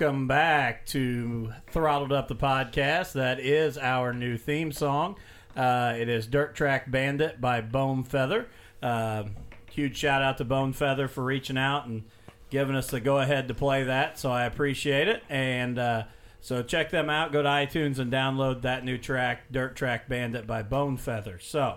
[0.00, 3.12] welcome back to Throttled Up the Podcast.
[3.12, 5.16] That is our new theme song.
[5.54, 8.48] Uh, it is Dirt Track Bandit by Bone Feather.
[8.82, 9.24] Uh,
[9.70, 12.04] huge shout out to Bone Feather for reaching out and
[12.48, 15.22] giving us the go ahead to play that, so I appreciate it.
[15.28, 16.04] And uh,
[16.40, 17.30] so check them out.
[17.30, 21.38] Go to iTunes and download that new track, Dirt Track Bandit by Bone Feather.
[21.38, 21.76] So,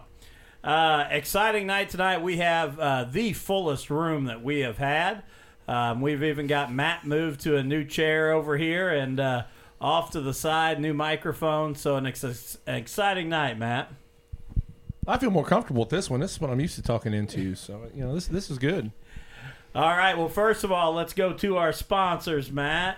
[0.63, 2.21] uh, exciting night tonight.
[2.21, 5.23] We have uh, the fullest room that we have had.
[5.67, 9.44] Um, we've even got Matt moved to a new chair over here and uh,
[9.80, 11.75] off to the side, new microphone.
[11.75, 13.91] So, an, ex- an exciting night, Matt.
[15.08, 16.22] I feel more comfortable with this one.
[16.22, 17.56] This is what I'm used to talking into.
[17.56, 18.91] So you know, this this is good.
[19.75, 20.17] All right.
[20.17, 22.97] Well, first of all, let's go to our sponsors, Matt.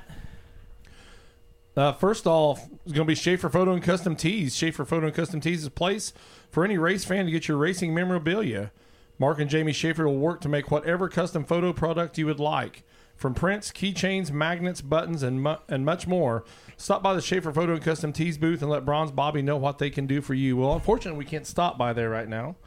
[1.75, 4.55] Uh, first off, it's going to be Schaefer Photo and Custom Tees.
[4.55, 6.13] Schaefer Photo and Custom Tees is a place
[6.49, 8.71] for any race fan to get your racing memorabilia.
[9.17, 12.83] Mark and Jamie Schaefer will work to make whatever custom photo product you would like.
[13.15, 16.43] From prints, keychains, magnets, buttons, and mu- and much more.
[16.75, 19.79] Stop by the Schaefer Photo and Custom Tees booth and let Bronze Bobby know what
[19.79, 20.57] they can do for you.
[20.57, 22.57] Well, unfortunately, we can't stop by there right now,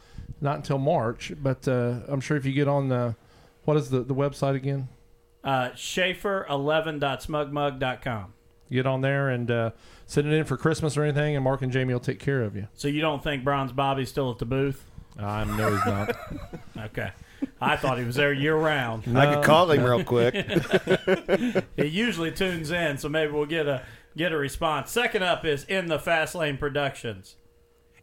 [0.41, 1.33] not until March.
[1.43, 3.15] But uh, I'm sure if you get on the,
[3.65, 4.89] what is the, the website again?
[5.45, 8.33] Uh, Schaefer11.smugmug.com.
[8.71, 9.71] Get on there and uh,
[10.07, 12.57] send it in for Christmas or anything, and Mark and Jamie will take care of
[12.57, 12.69] you.
[12.75, 14.88] So you don't think Bronze Bobby's still at the booth?
[15.21, 16.17] Uh, I know he's not.
[16.87, 17.11] Okay.
[17.61, 19.17] I thought he was there year round.
[19.17, 20.35] I could call him um, real quick.
[21.77, 23.83] He usually tunes in, so maybe we'll get a
[24.17, 24.91] get a response.
[24.91, 27.37] Second up is In the Fast Lane Productions.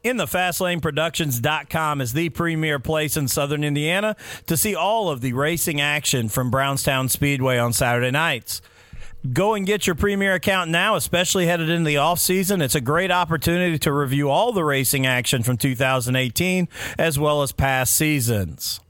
[0.04, 5.34] In the FastLaneProductions.com is the premier place in southern Indiana to see all of the
[5.34, 8.62] racing action from Brownstown Speedway on Saturday nights.
[9.34, 12.62] Go and get your premier account now, especially headed into the off season.
[12.62, 17.52] It's a great opportunity to review all the racing action from 2018 as well as
[17.52, 18.82] past seasons.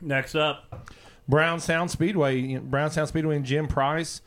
[0.00, 0.90] Next up,
[1.28, 4.20] Brownstown Speedway, you know, Brownstown Speedway and Jim Price,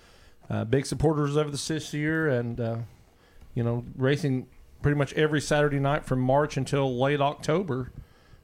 [0.49, 2.77] uh, big supporters of this this year, and uh,
[3.53, 4.47] you know racing
[4.81, 7.91] pretty much every Saturday night from March until late October.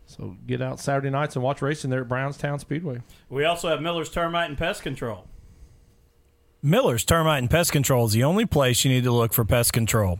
[0.05, 3.01] So get out Saturday nights and watch racing there at Brownstown Speedway.
[3.29, 5.25] we also have Miller's Termite and Pest Control.
[6.63, 9.73] Miller's Termite and Pest Control is the only place you need to look for pest
[9.73, 10.19] control.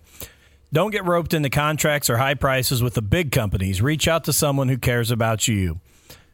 [0.74, 3.80] Don't get roped into contracts or high prices with the big companies.
[3.80, 5.80] Reach out to someone who cares about you.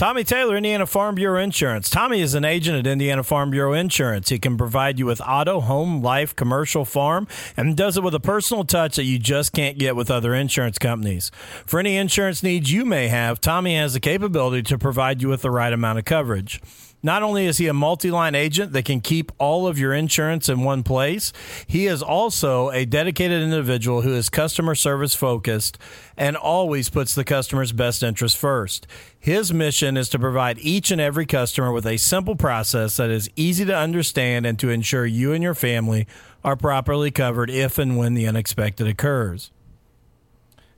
[0.00, 1.90] Tommy Taylor, Indiana Farm Bureau Insurance.
[1.90, 4.30] Tommy is an agent at Indiana Farm Bureau Insurance.
[4.30, 8.18] He can provide you with auto, home, life, commercial, farm, and does it with a
[8.18, 11.30] personal touch that you just can't get with other insurance companies.
[11.66, 15.42] For any insurance needs you may have, Tommy has the capability to provide you with
[15.42, 16.62] the right amount of coverage.
[17.02, 20.48] Not only is he a multi line agent that can keep all of your insurance
[20.48, 21.32] in one place,
[21.66, 25.78] he is also a dedicated individual who is customer service focused
[26.16, 28.86] and always puts the customer's best interest first.
[29.18, 33.30] His mission is to provide each and every customer with a simple process that is
[33.34, 36.06] easy to understand and to ensure you and your family
[36.44, 39.50] are properly covered if and when the unexpected occurs.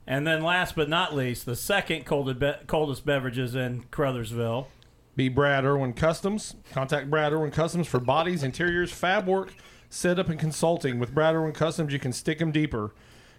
[0.05, 4.67] And then, last but not least, the second coldest, coldest beverages in Crothersville.
[5.15, 6.55] Be Brad Irwin Customs.
[6.71, 9.53] Contact Brad Irwin Customs for bodies, interiors, fab work,
[9.89, 10.99] setup, and consulting.
[10.99, 12.93] With Brad Irwin Customs, you can stick them deeper.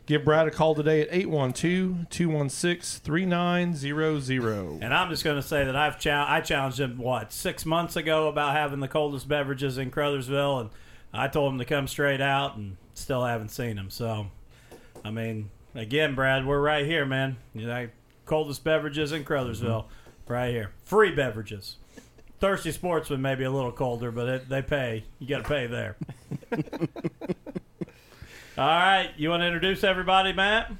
[0.06, 4.82] Give Brad a call today at 812 216 3900.
[4.82, 8.28] And I'm just going to say that I've I challenged him what six months ago
[8.28, 10.70] about having the coldest beverages in Crothersville, and
[11.12, 13.88] I told him to come straight out, and still haven't seen him.
[13.88, 14.26] So,
[15.04, 17.36] I mean, Again, Brad, we're right here, man.
[17.52, 17.88] You know,
[18.26, 19.86] coldest beverages in Crothersville,
[20.26, 20.70] right here.
[20.84, 21.76] Free beverages.
[22.40, 25.04] Thirsty Sportsman may be a little colder, but it, they pay.
[25.18, 25.96] You got to pay there.
[28.56, 30.70] All right, you want to introduce everybody, Matt?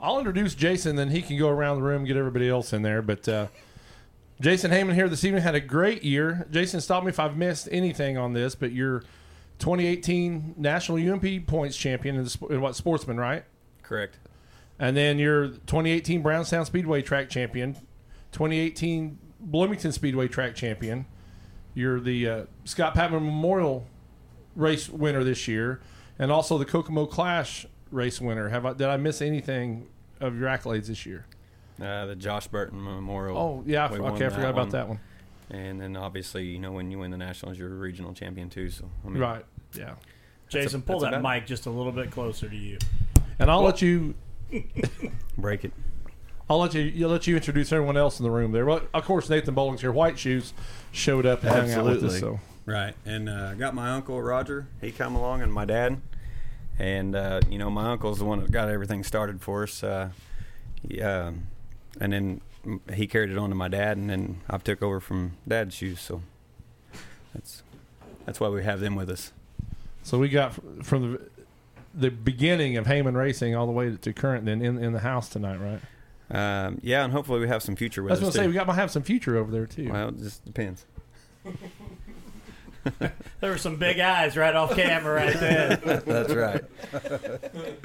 [0.00, 2.82] I'll introduce Jason, then he can go around the room and get everybody else in
[2.82, 3.02] there.
[3.02, 3.46] But uh,
[4.40, 6.46] Jason Heyman here this evening had a great year.
[6.50, 9.00] Jason, stop me if I've missed anything on this, but you're
[9.58, 13.44] 2018 National UMP Points Champion in, the, in what Sportsman, right?
[13.82, 14.18] Correct.
[14.78, 17.76] And then you're 2018 Brownstown Speedway Track Champion,
[18.36, 21.06] 2018 Bloomington Speedway Track Champion.
[21.72, 23.86] You're the uh, Scott Patman Memorial
[24.54, 25.80] Race winner this year
[26.18, 28.50] and also the Kokomo Clash race winner.
[28.50, 29.88] Have I, did I miss anything
[30.20, 31.24] of your accolades this year?
[31.80, 33.38] Uh, the Josh Burton Memorial.
[33.38, 35.00] Oh yeah, okay, I forgot about that one.
[35.48, 38.68] And then obviously, you know, when you win the nationals, you're a regional champion too.
[38.68, 39.94] So I mean, right, yeah.
[40.50, 42.76] Jason, a, pull that mic just a little bit closer to you,
[43.38, 44.14] and I'll well, let you
[45.38, 45.72] break it.
[46.48, 48.64] I'll let you I'll let you introduce everyone else in the room there.
[48.64, 49.92] Well, of course, Nathan Bowling's here.
[49.92, 50.52] White Shoes
[50.92, 51.74] showed up and Absolutely.
[51.74, 52.20] hung out with us.
[52.20, 54.66] So Right, and uh, got my uncle Roger.
[54.80, 56.00] He come along, and my dad,
[56.80, 59.84] and uh, you know my uncle's the one that got everything started for us.
[59.84, 60.10] Uh,
[60.82, 61.30] he, uh,
[62.00, 62.40] and then
[62.92, 66.00] he carried it on to my dad, and then I took over from dad's shoes.
[66.00, 66.22] So
[67.32, 67.62] that's
[68.24, 69.32] that's why we have them with us.
[70.02, 70.54] So we got
[70.84, 71.20] from the
[71.94, 75.28] the beginning of Heyman Racing all the way to current, then in in the house
[75.28, 75.80] tonight, right?
[76.30, 78.54] Um, yeah, and hopefully we have some future with I was going to say we
[78.54, 79.90] got to have some future over there too.
[79.92, 80.84] Well, it just depends.
[83.40, 85.76] there were some big eyes right off camera right there.
[85.76, 86.64] That's right.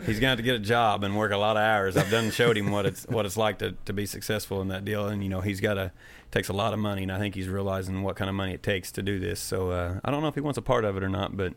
[0.06, 1.98] He's going to have to get a job and work a lot of hours.
[1.98, 4.86] I've done showed him what it's what it's like to, to be successful in that
[4.86, 5.92] deal, and you know he's got to
[6.32, 8.64] takes a lot of money, and I think he's realizing what kind of money it
[8.64, 9.40] takes to do this.
[9.40, 11.54] So uh, I don't know if he wants a part of it or not, but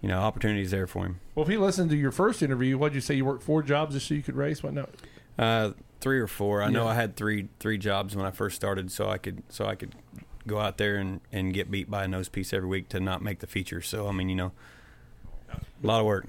[0.00, 1.20] you know opportunities there for him.
[1.34, 3.94] Well, if he listened to your first interview, what'd you say you worked four jobs
[3.94, 4.62] just so you could race?
[4.62, 4.88] What no?
[5.38, 6.62] Uh, three or four.
[6.62, 6.72] I yeah.
[6.72, 9.74] know I had three three jobs when I first started, so I could so I
[9.74, 9.94] could
[10.46, 13.22] go out there and, and get beat by a nose piece every week to not
[13.22, 13.82] make the feature.
[13.82, 14.52] So I mean, you know,
[15.52, 16.26] a lot of work.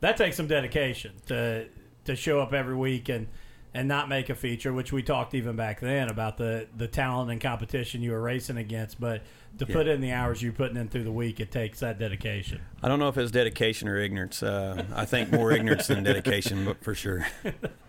[0.00, 1.66] That takes some dedication to
[2.04, 3.28] to show up every week and
[3.74, 7.30] and not make a feature, which we talked even back then about the the talent
[7.30, 9.22] and competition you were racing against, but
[9.58, 9.74] to yeah.
[9.74, 12.60] put in the hours you're putting in through the week, it takes that dedication.
[12.82, 14.42] I don't know if it's dedication or ignorance.
[14.42, 17.26] Uh, I think more ignorance than dedication, but for sure.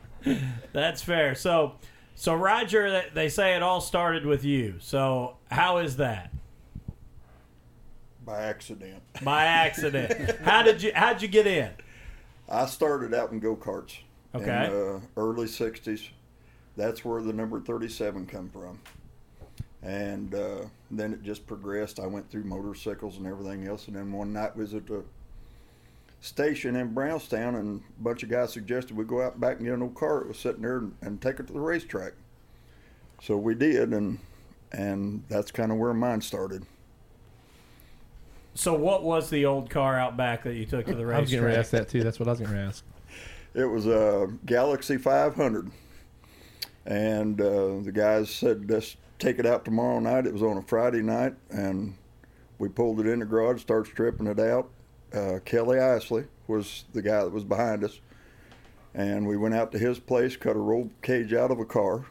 [0.74, 1.36] That's fair.
[1.36, 1.76] So
[2.16, 4.76] so Roger, they say it all started with you.
[4.80, 6.32] So how is that?
[8.26, 9.04] By accident.
[9.24, 10.40] By accident.
[10.42, 11.72] how did you How'd you get in?
[12.50, 13.98] I started out in go karts.
[14.36, 14.66] Okay.
[14.66, 16.10] In the early '60s.
[16.76, 18.80] That's where the number 37 come from.
[19.84, 22.00] And uh, then it just progressed.
[22.00, 23.88] I went through motorcycles and everything else.
[23.88, 25.04] And then one night was at the
[26.24, 29.74] station in Brownstown, and a bunch of guys suggested we go out back and get
[29.74, 32.14] an old car that was sitting there and, and take it to the racetrack.
[33.22, 34.20] So we did, and
[34.72, 36.66] and that's kind of where mine started.
[38.56, 41.18] So, what was the old car out back that you took to the racetrack?
[41.18, 42.04] I was going to ask that too.
[42.04, 42.84] That's what I was going to ask.
[43.54, 45.72] It was a Galaxie 500,
[46.86, 50.64] and uh, the guys said, "Let's take it out tomorrow night." It was on a
[50.64, 51.96] Friday night, and
[52.60, 54.70] we pulled it in the garage, started stripping it out,
[55.14, 58.00] uh, Kelly Isley was the guy that was behind us.
[58.94, 62.06] And we went out to his place, cut a roll cage out of a car,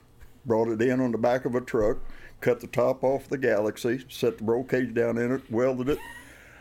[0.44, 1.98] brought it in on the back of a truck,
[2.40, 5.98] cut the top off the Galaxie, set the roll cage down in it, welded it,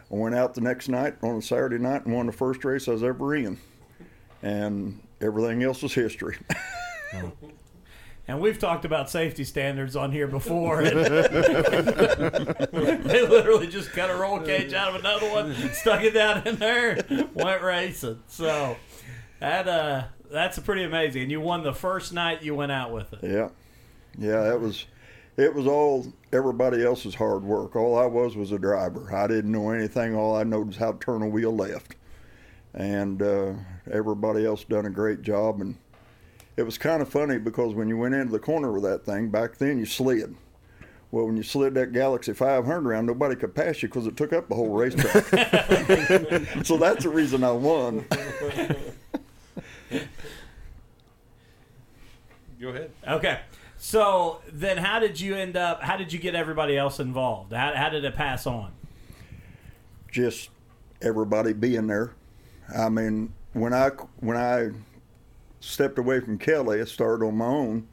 [0.09, 2.87] and went out the next night on a Saturday night and won the first race
[2.87, 3.57] I was ever in.
[4.43, 6.37] And everything else was history.
[8.31, 10.81] And we've talked about safety standards on here before.
[10.83, 10.93] they
[13.27, 16.97] literally just cut a roll cage out of another one, stuck it down in there,
[17.33, 18.23] went racing.
[18.27, 18.77] So
[19.41, 21.23] that uh, that's pretty amazing.
[21.23, 23.19] And you won the first night you went out with it.
[23.21, 23.49] Yeah,
[24.17, 24.85] yeah, it was
[25.35, 27.75] it was all everybody else's hard work.
[27.75, 29.13] All I was was a driver.
[29.13, 30.15] I didn't know anything.
[30.15, 31.95] All I knew was how to turn a wheel left,
[32.73, 33.55] and uh,
[33.91, 35.75] everybody else done a great job and
[36.57, 39.29] it was kind of funny because when you went into the corner with that thing
[39.29, 40.35] back then, you slid.
[41.11, 44.31] Well, when you slid that Galaxie 500 around, nobody could pass you because it took
[44.31, 45.25] up the whole racetrack.
[46.65, 48.05] so that's the reason I won.
[52.61, 52.91] Go ahead.
[53.07, 53.39] Okay.
[53.77, 55.81] So then, how did you end up?
[55.81, 57.51] How did you get everybody else involved?
[57.51, 58.71] How, how did it pass on?
[60.11, 60.49] Just
[61.01, 62.11] everybody being there.
[62.77, 63.89] I mean, when I
[64.19, 64.69] when I
[65.61, 67.87] stepped away from Kelly, I started on my own.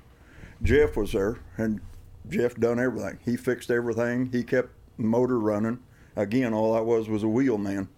[0.63, 1.81] Jeff was there, and
[2.29, 3.19] Jeff done everything.
[3.25, 4.31] He fixed everything.
[4.33, 5.79] He kept the motor running.
[6.17, 7.89] Again, all I was was a wheelman,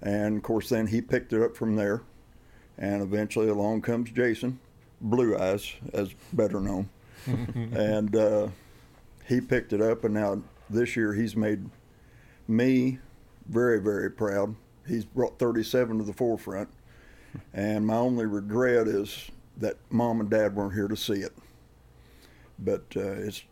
[0.00, 2.02] and of course, then he picked it up from there.
[2.78, 4.58] And eventually along comes Jason,
[5.00, 6.88] Blue Eyes, as better known.
[7.26, 8.48] and uh,
[9.26, 10.40] he picked it up, and now
[10.70, 11.68] this year he's made
[12.48, 12.98] me
[13.48, 14.54] very, very proud.
[14.86, 16.68] He's brought 37 to the forefront.
[17.52, 21.32] And my only regret is that mom and dad weren't here to see it.
[22.58, 23.42] But uh, it's,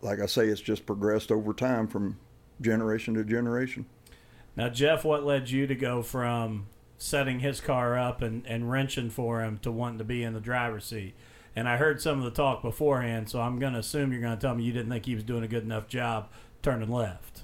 [0.00, 2.18] like I say, it's just progressed over time from
[2.60, 3.86] generation to generation.
[4.56, 6.66] Now, Jeff, what led you to go from
[6.98, 10.40] setting his car up and, and wrenching for him to wanting to be in the
[10.40, 11.14] driver's seat?
[11.54, 14.36] And I heard some of the talk beforehand, so I'm going to assume you're going
[14.36, 16.28] to tell me you didn't think he was doing a good enough job
[16.62, 17.42] turning left.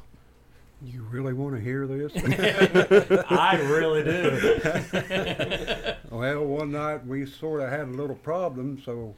[0.82, 2.12] You really want to hear this?
[3.30, 5.94] I really do.
[6.11, 9.14] well, one night we sort of had a little problem, so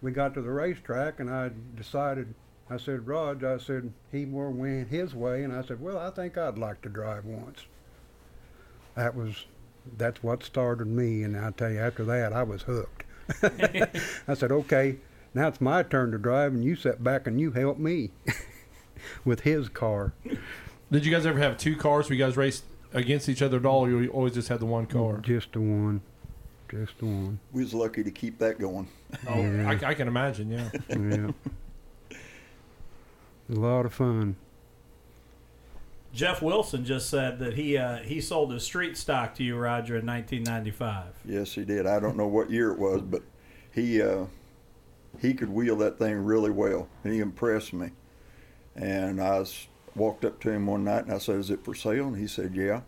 [0.00, 2.34] we got to the racetrack, and I decided.
[2.70, 6.08] I said, Rod, I said he more went his way, and I said, well, I
[6.10, 7.66] think I'd like to drive once.
[8.94, 9.44] That was,
[9.98, 13.04] that's what started me, and I tell you, after that, I was hooked.
[14.28, 14.96] I said, okay,
[15.34, 18.12] now it's my turn to drive, and you sit back and you help me
[19.26, 20.14] with his car.
[20.92, 22.08] Did you guys ever have two cars?
[22.10, 23.86] Where you guys raced against each other at all?
[23.86, 25.18] Or you always just had the one car?
[25.18, 26.02] Just the one.
[26.68, 27.40] Just the one.
[27.50, 28.88] We was lucky to keep that going.
[29.26, 29.70] Oh, Yeah.
[29.70, 30.50] I, I can imagine.
[30.50, 30.68] Yeah.
[30.90, 31.30] Yeah.
[33.50, 34.36] a lot of fun.
[36.12, 39.96] Jeff Wilson just said that he uh, he sold his street stock to you, Roger,
[39.96, 41.14] in 1995.
[41.24, 41.86] Yes, he did.
[41.86, 43.22] I don't know what year it was, but
[43.70, 44.26] he uh,
[45.20, 46.88] he could wheel that thing really well.
[47.02, 47.92] He impressed me.
[48.76, 51.74] And I was, walked up to him one night and I said, "Is it for
[51.74, 52.82] sale?" And he said, "Yeah."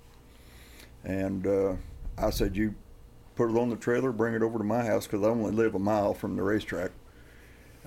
[1.05, 1.75] And uh,
[2.17, 2.75] I said, "You
[3.37, 5.75] put it on the trailer, bring it over to my house because I only live
[5.75, 6.91] a mile from the racetrack."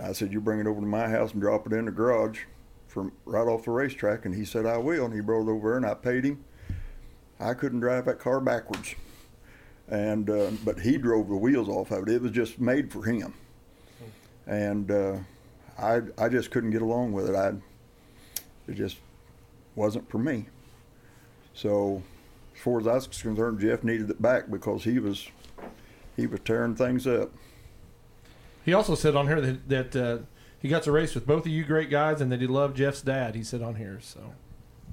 [0.02, 2.42] I said, "You bring it over to my house and drop it in the garage
[2.88, 5.78] from right off the racetrack." And he said, "I will." And he brought it over
[5.78, 6.44] and I paid him.
[7.40, 8.96] I couldn't drive that car backwards
[9.90, 12.14] and uh, but he drove the wheels off of it.
[12.14, 13.34] It was just made for him,
[14.46, 15.18] and uh,
[15.80, 17.36] I I just couldn't get along with it.
[17.36, 17.54] I
[18.68, 18.98] it just
[19.78, 20.48] wasn't for me.
[21.54, 22.02] So,
[22.56, 25.30] as far as I was concerned, Jeff needed it back because he was
[26.18, 27.32] he was tearing things up.
[28.66, 30.18] He also said on here that, that uh,
[30.60, 33.02] he got to race with both of you great guys and that he loved Jeff's
[33.02, 33.36] dad.
[33.36, 34.00] He said on here.
[34.02, 34.34] So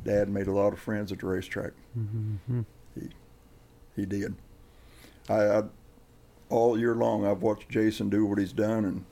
[0.04, 1.72] Dad made a lot of friends at the racetrack.
[1.98, 2.60] Mm-hmm.
[2.94, 3.08] He
[3.96, 4.36] he did.
[5.28, 5.62] I, I
[6.50, 9.04] all year long I've watched Jason do what he's done and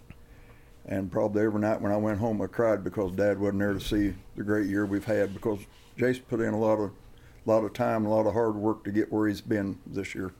[0.86, 3.80] and probably every night when I went home I cried because Dad wasn't there to
[3.80, 5.60] see the great year we've had because
[5.96, 6.90] Jason put in a lot of
[7.44, 10.32] lot of time, a lot of hard work to get where he's been this year.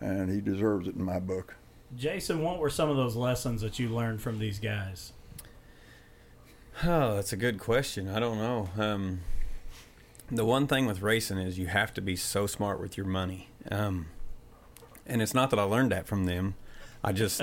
[0.00, 1.56] And he deserves it in my book.
[1.96, 5.12] Jason, what were some of those lessons that you learned from these guys?
[6.84, 8.08] Oh, that's a good question.
[8.08, 8.68] I don't know.
[8.76, 9.20] Um,
[10.30, 13.48] the one thing with racing is you have to be so smart with your money.
[13.70, 14.06] Um,
[15.06, 16.54] and it's not that I learned that from them.
[17.02, 17.42] I just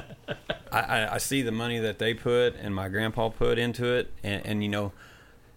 [0.72, 4.46] I, I, see the money that they put and my grandpa put into it, and,
[4.46, 4.92] and you know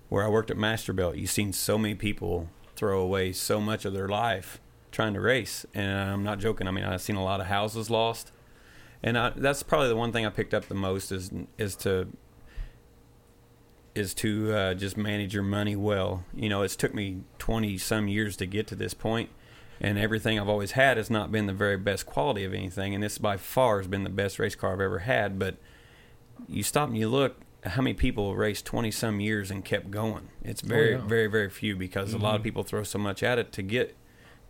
[0.08, 3.92] where I worked at Masterbuilt, you've seen so many people throw away so much of
[3.92, 4.60] their life
[4.92, 6.66] trying to race, and I'm not joking.
[6.66, 8.32] I mean, I've seen a lot of houses lost,
[9.02, 12.08] and I, that's probably the one thing I picked up the most is is to
[13.94, 16.24] is to uh, just manage your money well.
[16.34, 19.30] You know, it's took me 20 some years to get to this point,
[19.80, 23.02] and everything I've always had has not been the very best quality of anything, and
[23.02, 25.38] this by far has been the best race car I've ever had.
[25.38, 25.56] But
[26.48, 30.28] you stop and you look how many people raced 20 some years and kept going.
[30.42, 31.06] It's very, yeah.
[31.06, 33.96] very, very few because a lot of people throw so much at it to get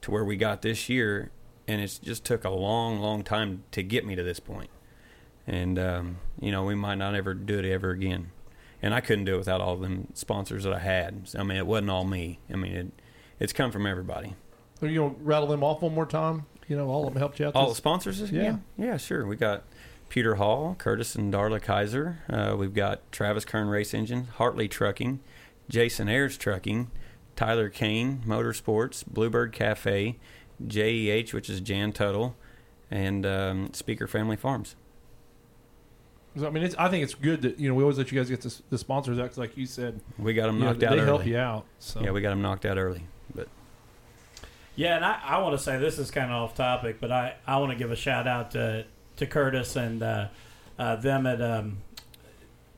[0.02, 1.30] to where we got this year,
[1.66, 4.70] and it's just took a long, long time to get me to this point.
[5.46, 8.30] And um, you know, we might not ever do it ever again
[8.82, 11.28] and I couldn't do it without all them sponsors that I had.
[11.36, 12.38] I mean, it wasn't all me.
[12.52, 12.92] I mean, it,
[13.40, 14.34] it's come from everybody.
[14.80, 16.46] So you know, rattle them off one more time.
[16.68, 17.54] You know, all of them helped you out.
[17.54, 18.20] All the sponsors?
[18.30, 18.42] Yeah.
[18.42, 19.26] yeah, yeah, sure.
[19.26, 19.64] We got
[20.08, 22.18] Peter Hall, Curtis and Darla Kaiser.
[22.28, 25.20] Uh, we've got Travis Kern Race Engine, Hartley Trucking,
[25.68, 26.90] Jason Ayers Trucking,
[27.36, 30.16] Tyler Kane Motorsports, Bluebird Cafe,
[30.66, 32.36] JEH, which is Jan Tuttle,
[32.90, 34.76] and um, Speaker Family Farms.
[36.36, 38.28] I mean, it's, I think it's good that you know we always let you guys
[38.28, 40.80] get the, the sponsors out 'cause like you said, We got them you know, knocked
[40.80, 41.04] they out early.
[41.04, 41.64] help you out.
[41.80, 43.06] So Yeah, we got them knocked out early.
[44.78, 47.34] Yeah, and I, I want to say this is kind of off topic, but I,
[47.44, 48.84] I want to give a shout out to
[49.16, 50.28] to Curtis and uh,
[50.78, 51.78] uh, them at um,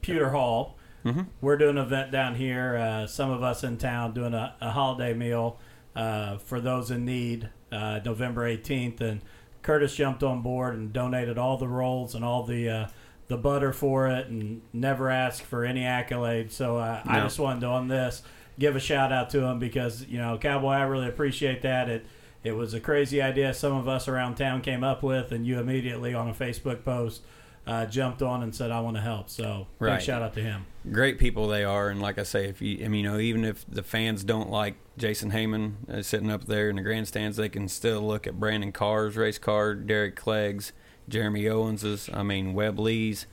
[0.01, 0.79] Pewter Hall.
[1.05, 1.27] Mhm.
[1.43, 2.75] We're doing an event down here.
[2.79, 5.59] Uh, some of us in town doing a, a holiday meal
[5.95, 9.21] uh, for those in need, uh, November 18th, and
[9.61, 12.87] Curtis jumped on board and donated all the rolls and all the uh,
[13.29, 16.53] the butter for it, and never asked for any accolades.
[16.53, 18.23] So uh, I just wanted to on this
[18.61, 21.89] give a shout out to him because you know Cowboy, I really appreciate that.
[21.89, 22.07] It
[22.45, 25.59] it was a crazy idea some of us around town came up with, and you
[25.59, 27.23] immediately on a Facebook post
[27.67, 29.97] uh, jumped on and said, "I want to help." So, Right.
[29.97, 30.67] big shout out to him.
[30.91, 33.45] great people they are, and like I say, if you, I mean, you know, even
[33.45, 37.49] if the fans don't like Jason Heyman uh, sitting up there in the grandstands, they
[37.51, 40.73] can still look at Brandon Carr's race car, Derek Clegg's,
[41.09, 43.27] Jeremy Owens's, I mean, Webb Lee's,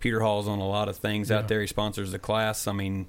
[0.00, 1.60] Peter Hall's on a lot of things out there.
[1.60, 2.66] He sponsors the class.
[2.66, 3.06] I mean,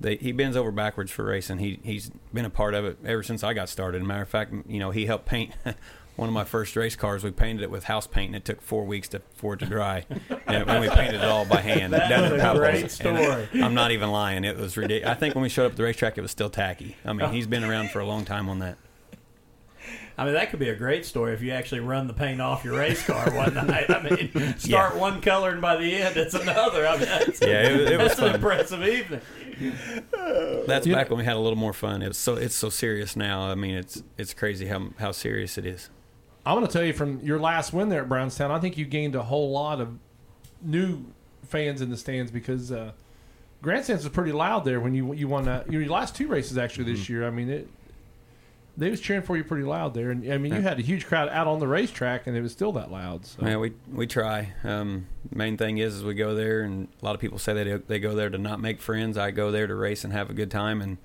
[0.00, 1.58] they, he bends over backwards for racing.
[1.58, 4.02] He he's been a part of it ever since I got started.
[4.02, 5.52] matter of fact, you know, he helped paint.
[6.16, 8.60] One of my first race cars, we painted it with house paint, and it took
[8.60, 10.04] four weeks to, for it to dry.
[10.48, 12.90] and when we painted it all by hand, That down was at a great And
[12.90, 13.48] story.
[13.62, 14.42] I'm not even lying.
[14.42, 15.16] It was ridiculous.
[15.16, 16.96] I think when we showed up at the racetrack, it was still tacky.
[17.04, 18.78] I mean, he's been around for a long time on that.
[20.18, 22.64] I mean, that could be a great story if you actually run the paint off
[22.64, 23.88] your race car one night.
[23.88, 26.88] I mean, start one color and by the end it's another.
[26.88, 29.20] I mean, that's, Yeah, it, it was that's an impressive evening.
[30.66, 32.02] That's back when we had a little more fun.
[32.02, 33.42] It's so it's so serious now.
[33.50, 35.90] I mean, it's it's crazy how how serious it is.
[36.46, 38.86] I'm going to tell you from your last win there at Brownstown, I think you
[38.86, 39.98] gained a whole lot of
[40.62, 41.04] new
[41.46, 42.92] fans in the stands because uh,
[43.60, 46.84] grandstands was pretty loud there when you you won that your last two races actually
[46.92, 47.12] this Mm-hmm.
[47.12, 47.26] year.
[47.26, 47.68] I mean it.
[48.78, 51.04] They was cheering for you pretty loud there, and I mean you had a huge
[51.04, 53.26] crowd out on the racetrack, and it was still that loud.
[53.26, 53.44] So.
[53.44, 54.52] Yeah, we we try.
[54.62, 57.72] Um, main thing is, is we go there, and a lot of people say they
[57.88, 59.18] they go there to not make friends.
[59.18, 60.98] I go there to race and have a good time, and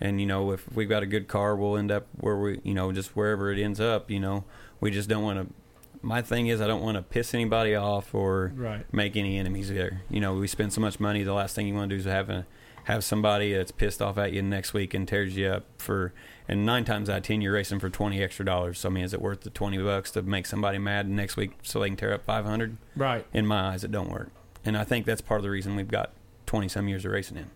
[0.00, 2.74] and you know if we've got a good car, we'll end up where we you
[2.74, 4.08] know just wherever it ends up.
[4.08, 4.44] You know,
[4.80, 5.54] we just don't want to.
[6.02, 8.86] My thing is, I don't want to piss anybody off or Right.
[8.94, 10.02] make any enemies there.
[10.08, 11.24] You know, we spend so much money.
[11.24, 12.46] The last thing you want to do is have a
[12.84, 16.12] have somebody that's pissed off at you next week and tears you up for.
[16.48, 18.78] And nine times out of ten, you're racing for twenty extra dollars.
[18.78, 21.52] So I mean, is it worth the twenty bucks to make somebody mad next week
[21.62, 22.76] so they can tear up five hundred?
[22.94, 23.26] Right.
[23.32, 24.30] In my eyes, it don't work.
[24.64, 26.12] And I think that's part of the reason we've got
[26.46, 27.50] twenty some years of racing in.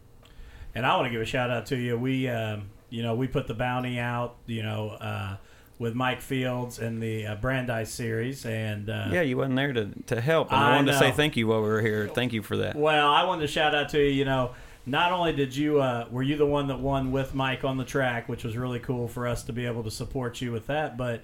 [0.74, 1.98] And I want to give a shout out to you.
[1.98, 5.36] We, um, you know, we put the bounty out, you know, uh,
[5.80, 9.88] with Mike Fields in the uh, Brandeis series, and uh, Yeah, you wasn't there to,
[10.06, 10.52] to help.
[10.52, 12.06] And I, I wanted to say thank you while we were here.
[12.06, 12.76] Thank you for that.
[12.76, 14.10] Well, I wanted to shout out to you.
[14.10, 14.50] You know,
[14.86, 17.84] not only did you uh, were you the one that won with Mike on the
[17.84, 20.96] track, which was really cool for us to be able to support you with that,
[20.96, 21.22] but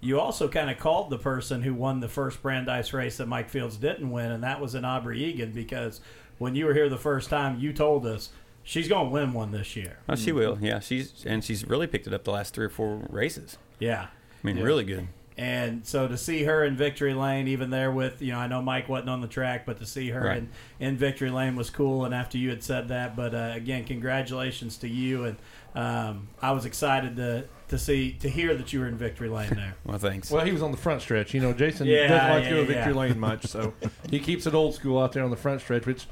[0.00, 3.48] you also kind of called the person who won the first Brandeis race that Mike
[3.48, 6.00] Fields didn't win, and that was in Aubrey Egan because
[6.38, 8.30] when you were here the first time, you told us
[8.62, 9.98] she's going to win one this year.
[10.08, 10.58] Oh, she will.
[10.60, 13.58] Yeah, she's and she's really picked it up the last three or four races.
[13.78, 14.06] Yeah.
[14.42, 15.08] I mean, really good.
[15.38, 18.60] And so to see her in victory lane, even there with you know, I know
[18.60, 20.38] Mike wasn't on the track, but to see her Right.
[20.38, 20.48] in,
[20.80, 22.04] in victory lane was cool.
[22.04, 25.24] And after you had said that, but uh, again, congratulations to you.
[25.26, 25.36] And
[25.76, 29.50] um, I was excited to to see to hear that you were in victory lane
[29.54, 29.76] there.
[29.84, 30.28] Well, thanks.
[30.28, 31.32] Well, he was on the front stretch.
[31.32, 32.78] You know, Jason Yeah, doesn't like to yeah, go to yeah.
[32.84, 33.72] victory lane much, so
[34.10, 36.06] he keeps it old school out there on the front stretch, which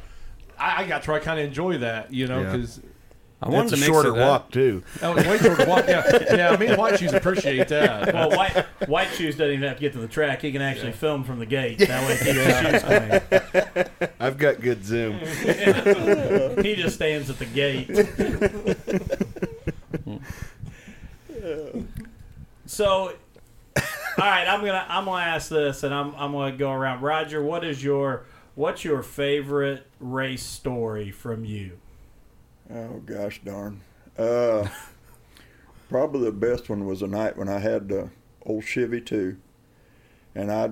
[0.56, 1.14] I, I got to.
[1.14, 2.52] I kind of enjoy that, you know, Yeah.
[2.52, 2.80] because
[3.42, 4.28] I wanted It's a to shorter it up.
[4.42, 4.82] walk too.
[5.00, 5.84] that was way shorter walk.
[5.86, 6.56] Yeah, yeah.
[6.56, 8.14] Me and White Shoes appreciate that.
[8.14, 10.92] Well, white white shoes doesn't even have to get to the track; he can actually
[10.92, 11.78] film from the gate.
[11.80, 14.08] That way, he keeps his shoes clean.
[14.18, 15.18] I've got good zoom.
[16.62, 17.90] He just stands at the gate.
[22.66, 23.12] so, all
[24.18, 27.02] right, I'm gonna I'm gonna ask this, and I'm I'm gonna go around.
[27.02, 31.78] Roger, what is your what's your favorite race story from you?
[32.72, 33.82] Oh gosh darn.
[34.18, 34.68] Uh,
[35.88, 38.10] probably the best one was a night when I had the
[38.44, 39.36] old Chevy II,
[40.34, 40.70] and I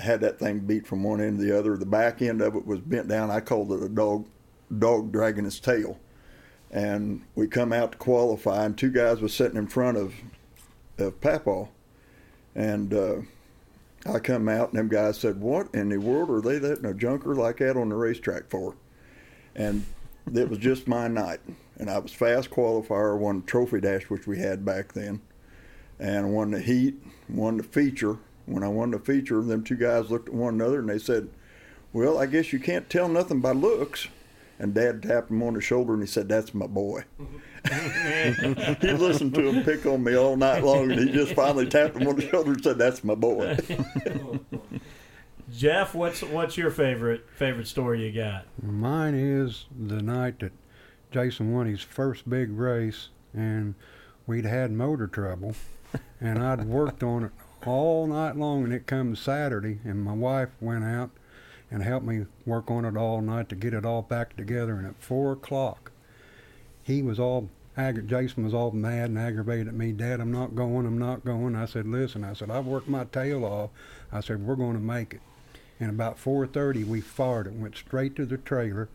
[0.00, 1.76] had that thing beat from one end to the other.
[1.76, 3.30] The back end of it was bent down.
[3.30, 4.26] I called it a dog
[4.78, 5.98] dog dragging its tail.
[6.70, 10.14] And we come out to qualify, and two guys was sitting in front of
[10.98, 11.68] of Papaw,
[12.54, 13.16] and uh,
[14.06, 16.94] I come out, and them guys said, "What in the world are they letting a
[16.94, 18.74] junker like that on the racetrack for?"
[19.54, 19.84] And
[20.34, 21.40] it was just my night,
[21.78, 25.20] and I was fast qualifier, won trophy dash, which we had back then,
[25.98, 26.94] and won the heat,
[27.28, 28.18] won the feature.
[28.46, 31.28] When I won the feature, them two guys looked at one another and they said,
[31.92, 34.08] "Well, I guess you can't tell nothing by looks."
[34.58, 37.04] And Dad tapped him on the shoulder and he said, "That's my boy."
[37.70, 41.96] he listened to him pick on me all night long, and he just finally tapped
[41.96, 43.56] him on the shoulder and said, "That's my boy."
[45.56, 48.46] Jeff, what's what's your favorite favorite story you got?
[48.62, 50.52] Mine is the night that
[51.10, 53.74] Jason won his first big race, and
[54.26, 55.54] we'd had motor trouble,
[56.20, 57.32] and I'd worked on it
[57.66, 61.10] all night long, and it comes Saturday, and my wife went out
[61.70, 64.86] and helped me work on it all night to get it all back together, and
[64.86, 65.92] at four o'clock,
[66.82, 69.92] he was all Jason was all mad and aggravated at me.
[69.92, 70.84] Dad, I'm not going.
[70.84, 71.56] I'm not going.
[71.56, 72.22] I said, listen.
[72.22, 73.70] I said, I've worked my tail off.
[74.12, 75.20] I said, we're going to make it.
[75.82, 77.54] And about 4:30, we fired it.
[77.54, 78.88] Went straight to the trailer.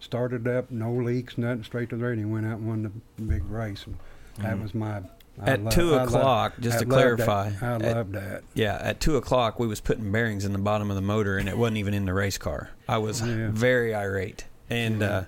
[0.00, 1.64] Started up, no leaks, nothing.
[1.64, 2.26] Straight to the radio.
[2.26, 2.82] Went out and won
[3.16, 3.84] the big race.
[3.86, 3.96] And
[4.38, 5.02] that was my
[5.42, 7.62] I At two o'clock, just I to clarify, that.
[7.62, 8.42] I at- love that.
[8.54, 11.46] Yeah, at two o'clock we was putting bearings in the bottom of the motor, and
[11.48, 12.70] it wasn't even in the race car.
[12.88, 13.50] I was Yeah.
[13.52, 15.06] very irate, and Yeah.
[15.08, 15.24] uh,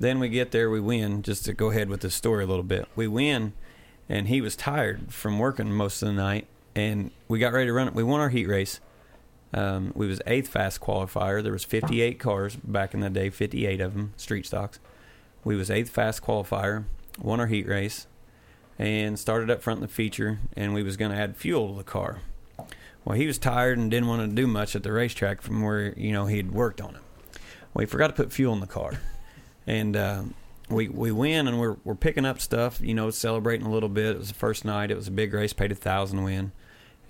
[0.00, 1.22] then we get there, we win.
[1.22, 3.52] Just to go ahead with the story a little bit, we win,
[4.10, 7.72] and he was tired from working most of the night, and we got ready to
[7.72, 7.94] run it.
[7.94, 8.80] We won our heat race.
[9.54, 11.40] Um, we was eighth fast qualifier.
[11.42, 14.80] There was 58 cars back in the day, 58 of them street stocks.
[15.44, 16.84] We was eighth fast qualifier,
[17.22, 18.08] won our heat race,
[18.80, 20.40] and started up front in the feature.
[20.56, 22.20] And we was going to add fuel to the car.
[23.04, 25.92] Well, he was tired and didn't want to do much at the racetrack from where
[25.96, 27.02] you know he'd worked on it.
[27.72, 28.98] Well, he forgot to put fuel in the car,
[29.66, 30.22] and uh,
[30.68, 32.80] we we win and we're we're picking up stuff.
[32.80, 34.16] You know, celebrating a little bit.
[34.16, 34.90] It was the first night.
[34.90, 35.52] It was a big race.
[35.52, 36.52] Paid a thousand win.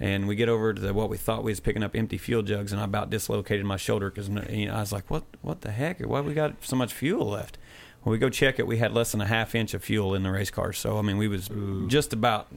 [0.01, 2.43] And we get over to the, what we thought we was picking up empty fuel
[2.43, 5.25] jugs, and I about dislocated my shoulder because you know, I was like, "What?
[5.41, 6.01] What the heck?
[6.01, 7.59] Why we got so much fuel left?"
[8.03, 10.25] When we go check it, we had less than a half inch of fuel in
[10.25, 10.73] the race car.
[10.73, 11.49] So I mean, we was
[11.87, 12.49] just about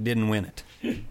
[0.00, 0.62] didn't win it.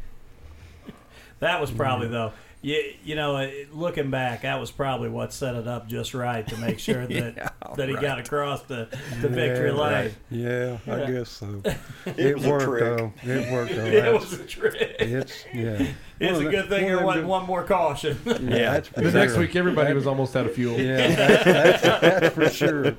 [1.39, 2.31] That was probably though.
[2.65, 6.47] You, you know, uh, looking back, that was probably what set it up just right
[6.47, 8.01] to make sure that Yeah, that he right.
[8.01, 8.87] got across the,
[9.21, 10.05] the victory line.
[10.05, 10.11] lane.
[10.31, 11.61] Yeah, I guess so.
[12.07, 12.83] It It, was a worked trick.
[12.97, 13.13] though.
[13.21, 13.85] It worked though.
[13.85, 14.95] it That's- was a trick.
[14.99, 15.85] It's yeah.
[16.19, 18.17] It's One a of good thing one there wasn't one more caution.
[18.25, 18.71] good- Yeah.
[18.71, 20.79] that's for The next week, everybody was almost out of fuel.
[20.79, 22.95] Yeah, that's, that's, that's for sure.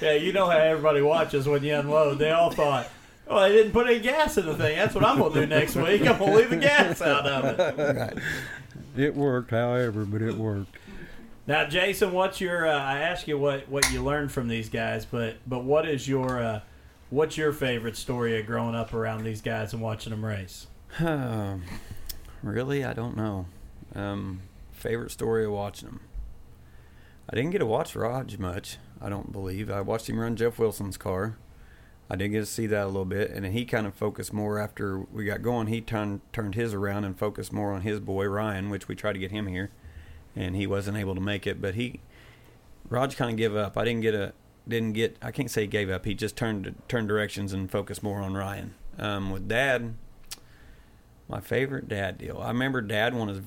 [0.00, 2.20] yeah, you know how everybody watches when you unload.
[2.20, 2.88] They all thought,
[3.28, 4.76] "Oh, they didn't put any gas in the thing.
[4.76, 6.02] That's what I'm gonna do next week.
[6.06, 8.18] I'm gonna leave the gas out of it."
[8.96, 10.74] It worked, however, but it worked.
[11.46, 12.66] Now, Jason, what's your?
[12.66, 16.08] Uh, I asked you what what you learned from these guys, but but what is
[16.08, 16.60] your uh,
[17.10, 20.66] what's your favorite story of growing up around these guys and watching them race?
[21.00, 21.62] Um,
[22.42, 23.46] really, I don't know.
[23.94, 26.00] Um, favorite story of watching them.
[27.30, 28.78] I didn't get to watch Raj much.
[29.00, 31.36] I don't believe I watched him run Jeff Wilson's car.
[32.10, 34.58] I did get to see that a little bit, and he kind of focused more
[34.58, 35.66] after we got going.
[35.66, 39.12] He turned turned his around and focused more on his boy Ryan, which we tried
[39.12, 39.70] to get him here,
[40.34, 41.60] and he wasn't able to make it.
[41.60, 42.00] But he,
[42.88, 43.76] Raj, kind of gave up.
[43.76, 44.32] I didn't get a
[44.66, 45.16] didn't get.
[45.20, 46.06] I can't say he gave up.
[46.06, 48.74] He just turned turned directions and focused more on Ryan.
[48.98, 49.94] Um, with Dad,
[51.28, 52.38] my favorite dad deal.
[52.38, 53.42] I remember dad won his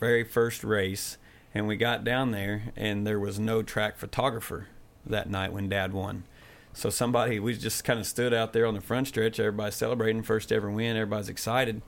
[0.00, 1.16] very first race,
[1.54, 4.66] and we got down there, and there was no track photographer
[5.06, 6.24] that night when dad won.
[6.72, 10.22] So somebody, we just kind of stood out there on the front stretch, everybody celebrating
[10.22, 11.82] first ever win, everybody's excited,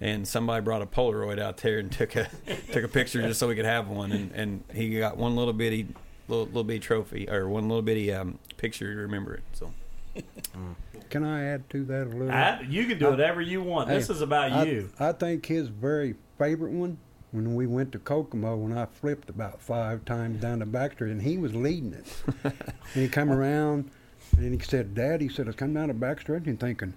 [0.00, 2.28] and somebody brought a Polaroid out there and took a
[2.72, 5.52] took a picture just so we could have one, and, and he got one little
[5.52, 5.88] bitty
[6.28, 9.42] little little bitty trophy or one little bitty um, picture to remember it.
[9.52, 9.72] So
[11.10, 12.30] Can I add to that a little?
[12.30, 13.88] I, you can do whatever you want.
[13.88, 14.90] This is about I, you.
[14.98, 16.98] I think his very favorite one
[17.30, 21.12] when we went to Kokomo when I flipped about five times down the back street
[21.12, 22.06] and he was leading it.
[22.44, 22.54] and
[22.94, 23.90] he come around
[24.36, 26.94] and he said, Dad, he said, I was coming down the back street and thinking,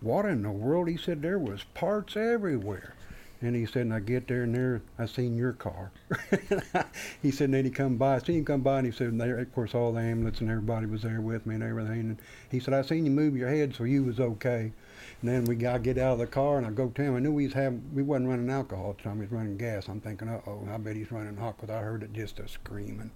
[0.00, 0.88] what in the world?
[0.88, 2.94] He said, there was parts everywhere.
[3.40, 5.90] And he said, and I get there and there, I seen your car.
[7.22, 9.08] he said, and then he come by, I seen him come by and he said,
[9.08, 12.00] and there, of course, all the ambulance and everybody was there with me and everything.
[12.00, 12.18] And
[12.50, 14.72] he said, I seen you move your head so you was okay.
[15.20, 17.16] And then we got get out of the car and I go tell him.
[17.16, 19.18] I knew we was having, we wasn't running alcohol at the time.
[19.18, 19.88] We was running gas.
[19.88, 22.48] I'm thinking, uh oh, I bet he's running hot because I heard it just a
[22.48, 23.10] screaming.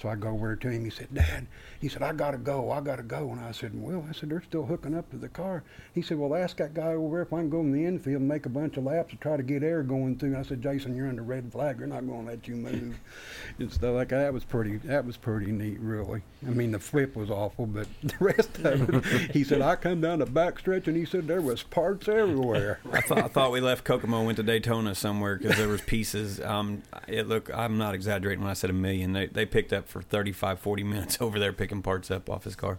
[0.00, 0.84] So I go over to him.
[0.84, 1.46] He said, Dad,
[1.78, 2.70] he said, I gotta go.
[2.70, 3.30] I gotta go.
[3.32, 5.62] And I said, Well, I said, they're still hooking up to the car.
[5.94, 8.20] He said, Well, ask that guy over there if I can go in the infield
[8.20, 10.30] and make a bunch of laps to try to get air going through.
[10.30, 11.78] And I said, Jason, you're under red flag.
[11.78, 12.98] They're not going to let you move.
[13.58, 14.20] and stuff like that.
[14.20, 14.78] That was pretty.
[14.78, 16.22] That was pretty neat, really.
[16.46, 19.32] I mean, the flip was awful, but the rest of it.
[19.32, 22.80] he said, I come down the back stretch and he said there was parts everywhere.
[22.92, 25.82] I thought I thought we left Kokomo and went to Daytona somewhere because there was
[25.82, 26.40] pieces.
[26.40, 29.12] Um, it look I'm not exaggerating when I said a million.
[29.12, 32.56] They they picked up for 35, 40 minutes over there picking parts up off his
[32.56, 32.78] car.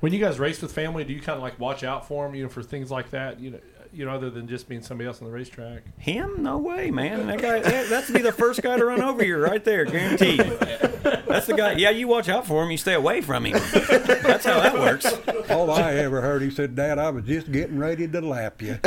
[0.00, 2.34] When you guys race with family, do you kind of like watch out for them,
[2.36, 3.58] you know, for things like that, you know,
[3.92, 5.82] you know, other than just being somebody else on the racetrack?
[5.98, 6.42] Him?
[6.42, 7.26] No way, man.
[7.26, 7.60] That guy.
[7.60, 10.40] That, that's be the first guy to run over you right there, guaranteed.
[11.28, 11.72] That's the guy.
[11.72, 12.70] Yeah, you watch out for him.
[12.70, 13.52] You stay away from him.
[13.52, 15.06] That's how that works.
[15.50, 18.78] All I ever heard, he said, Dad, I was just getting ready to lap you.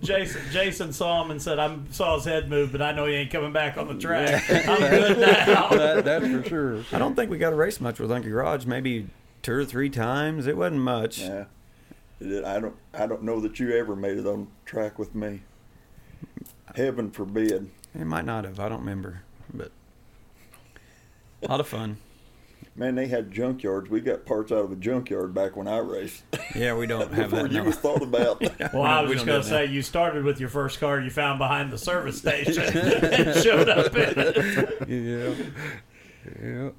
[0.00, 3.14] Jason Jason saw him and said, "I saw his head move, but I know he
[3.14, 4.42] ain't coming back on the track.
[4.48, 6.84] I'm good now." that, that's for sure.
[6.92, 8.64] I don't think we got a race much with Uncle Raj.
[8.66, 9.08] Maybe
[9.42, 10.46] two or three times.
[10.46, 11.20] It wasn't much.
[11.20, 11.44] Yeah.
[12.20, 12.74] I don't.
[12.94, 15.42] I don't know that you ever made it on track with me.
[16.74, 17.70] Heaven forbid.
[17.94, 18.60] It might not have.
[18.60, 19.27] I don't remember, but
[21.42, 21.98] a lot of fun.
[22.74, 23.88] Man, they had junkyards.
[23.88, 26.22] We got parts out of a junkyard back when I raced.
[26.54, 27.52] Yeah, we don't have Before that.
[27.52, 27.64] you No.
[27.64, 28.40] was thought about.
[28.72, 30.98] Well, I was We just don't going to say, you started with your first car
[31.00, 34.88] you found behind the service station and showed up in it.
[34.88, 35.44] Yeah.
[36.42, 36.70] Yeah.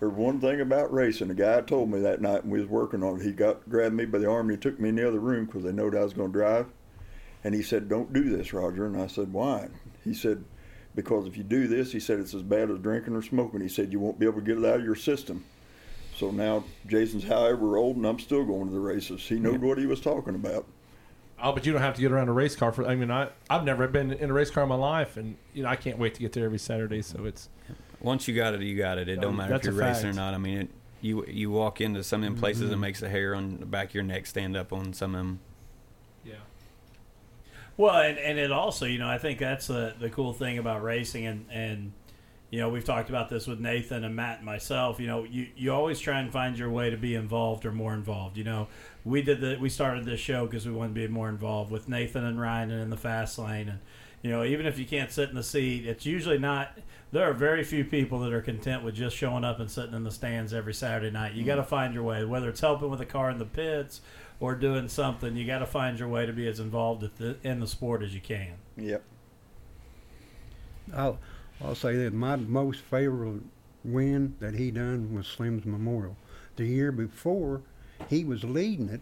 [0.00, 1.28] there's one thing about racing.
[1.28, 3.24] The guy told me that night when we was working on it.
[3.24, 5.44] He got grabbed me by the arm and he took me in the other room
[5.46, 6.66] because they knowed I was going to drive.
[7.44, 9.68] And he said, "Don't do this, Roger." And I said, "Why?"
[10.04, 10.44] He said,
[10.94, 13.60] "Because if you do this, he said it's as bad as drinking or smoking.
[13.60, 15.44] He said you won't be able to get it out of your system."
[16.16, 19.22] So now Jason's however old, and I'm still going to the races.
[19.22, 20.66] He knew what he was talking about.
[21.40, 22.84] Oh, but you don't have to get around a race car for.
[22.84, 25.62] I mean, I I've never been in a race car in my life, and you
[25.62, 27.02] know I can't wait to get there every Saturday.
[27.02, 27.48] So it's
[28.00, 29.08] Once you got it, you got it.
[29.08, 30.34] It don't matter if you're racing or not.
[30.34, 30.70] I mean, it,
[31.00, 32.70] you you walk into some of them places Mm-hmm.
[32.72, 35.18] that makes the hair on the back of your neck stand up on some of
[35.20, 35.38] them.
[37.78, 40.82] Well, and, and it also, you know, I think that's the, the cool thing about
[40.82, 41.92] racing, and, and
[42.50, 44.98] you know, we've talked about this with Nathan and Matt and myself.
[44.98, 47.94] You know, you, you always try and find your way to be involved or more
[47.94, 48.36] involved.
[48.36, 48.66] You know,
[49.04, 51.88] we did the we started this show because we wanted to be more involved with
[51.88, 53.78] Nathan and Ryan and in the fast lane, and
[54.22, 56.76] you know, even if you can't sit in the seat, it's usually not.
[57.12, 60.02] There are very few people that are content with just showing up and sitting in
[60.02, 61.34] the stands every Saturday night.
[61.34, 61.46] You mm.
[61.46, 64.00] got to find your way, whether it's helping with a car in the pits
[64.40, 65.36] or doing something.
[65.36, 68.02] You got to find your way to be as involved at the, in the sport
[68.02, 68.54] as you can.
[68.76, 69.02] Yep.
[70.94, 71.18] I'll,
[71.62, 73.42] I'll say that my most favorite
[73.84, 76.16] win that he done was Slim's Memorial.
[76.56, 77.62] The year before,
[78.08, 79.00] he was leading it,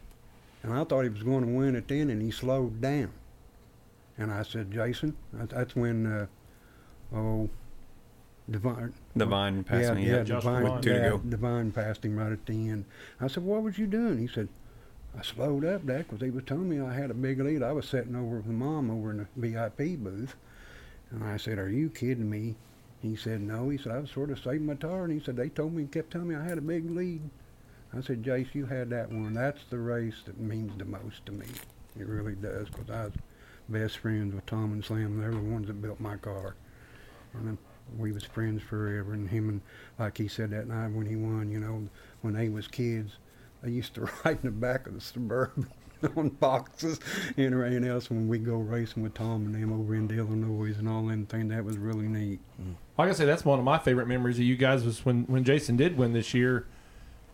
[0.62, 3.12] and I thought he was going to win it then, and he slowed down.
[4.18, 6.26] And I said, Jason, that's when, uh,
[7.14, 7.50] oh,
[8.48, 8.94] Divine.
[9.16, 10.06] Divine passed yeah, me.
[10.06, 10.82] Yeah, Yeah, Divine, Divine.
[10.82, 11.18] Two to go.
[11.18, 12.84] Divine passed him right at the end.
[13.20, 14.18] I said, what was you doing?
[14.18, 14.48] He said,
[15.18, 17.62] I slowed up, Dad, because he was telling me I had a big lead.
[17.62, 20.36] I was sitting over with Mom over in the VIP booth.
[21.10, 22.56] And I said, are you kidding me?
[23.00, 23.68] He said, no.
[23.68, 25.04] He said, I was sort of saving my tire.
[25.04, 27.22] And he said, they told me and kept telling me I had a big lead.
[27.96, 29.32] I said, Jace, you had that one.
[29.32, 31.46] That's the race that means the most to me.
[31.98, 33.12] It really does, because I was
[33.68, 35.18] best friends with Tom and Slim.
[35.18, 36.56] They're the ones that built my car.
[37.32, 37.58] And then
[37.96, 39.12] we was friends forever.
[39.12, 39.60] And him and,
[39.98, 41.88] like he said that night when he won, you know,
[42.20, 43.12] when they was kids,
[43.66, 45.68] they used to ride in the back of the Suburban
[46.16, 47.00] on boxes
[47.36, 50.88] and everything else when we go racing with Tom and them over in Illinois and
[50.88, 51.48] all them thing.
[51.48, 52.40] That was really neat.
[52.98, 55.44] Like I say, that's one of my favorite memories of you guys was when when
[55.44, 56.66] Jason did win this year.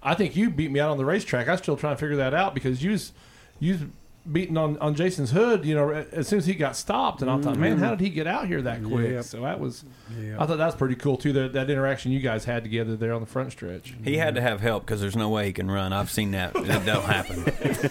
[0.02, 1.48] I think you beat me out on the racetrack.
[1.48, 3.12] I still trying to figure that out because you was
[3.60, 3.92] you
[4.30, 5.64] beating on, on Jason's hood.
[5.64, 7.85] You know, as soon as he got stopped, and I thought, man, mm-hmm.
[7.85, 9.11] how did he get out here that quick?
[9.11, 9.24] Yep.
[9.24, 9.85] So that was,
[10.18, 10.37] Yeah.
[10.38, 11.32] I thought that was pretty cool too.
[11.32, 13.94] That that interaction you guys had together there on the front stretch.
[14.04, 15.92] He had to have help because there's no way he can run.
[15.92, 16.54] I've seen that.
[16.54, 17.44] It don't happen.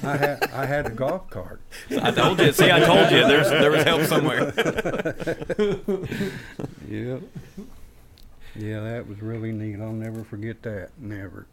[0.08, 1.62] I had I had a golf cart.
[1.90, 2.52] I told you.
[2.54, 3.28] See, I told you.
[3.28, 4.54] There's there was help somewhere.
[6.90, 7.20] Yeah.
[8.56, 9.80] Yeah, that was really neat.
[9.80, 10.90] I'll never forget that.
[11.00, 11.48] Never.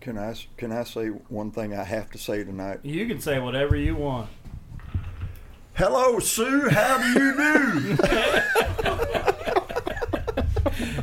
[0.00, 2.80] Can I s- can I say one thing I have to say tonight?
[2.82, 4.30] You can say whatever you want.
[5.74, 6.68] Hello, Sue.
[6.70, 7.96] How do you do?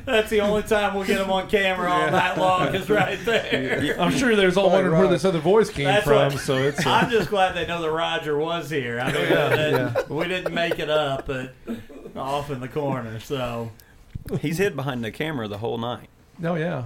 [0.06, 2.74] That's the only time we'll get him on camera all night long.
[2.76, 4.00] Is right there.
[4.00, 5.10] I'm sure there's all wondering where right.
[5.10, 6.32] this other voice came That's from.
[6.34, 9.00] what- So it's uh, I'm just glad they know that Roger was here.
[9.00, 11.54] I mean, that- we didn't make it up, but
[12.16, 13.20] off in the corner.
[13.20, 13.72] So
[14.40, 16.10] He's hid behind the camera the whole night.
[16.44, 16.86] oh yeah.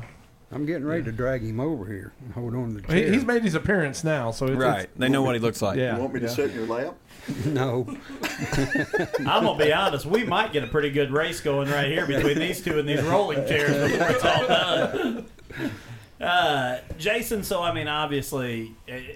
[0.52, 3.12] I'm getting ready to drag him over here and hold on to the He, chair.
[3.12, 4.90] he's made his appearance now, so it's, Right.
[4.98, 5.78] They know what he looks like.
[5.78, 5.96] Yeah.
[5.96, 6.32] You want me to yeah.
[6.34, 6.96] sit in your lap?
[7.46, 7.86] no.
[9.20, 10.06] I'm gonna be honest.
[10.08, 13.04] We might get a pretty good race going right here between these two and these
[13.04, 15.26] rolling chairs before it's all done.
[16.22, 18.76] Uh, Jason, so I mean, obviously,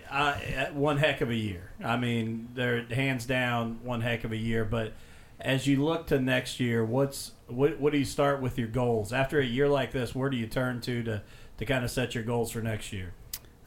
[0.09, 1.71] uh, uh, one heck of a year.
[1.83, 4.63] I mean, they're hands down one heck of a year.
[4.63, 4.93] But
[5.37, 7.79] as you look to next year, what's what?
[7.79, 10.13] What do you start with your goals after a year like this?
[10.13, 11.21] Where do you turn to to
[11.57, 13.13] to kind of set your goals for next year?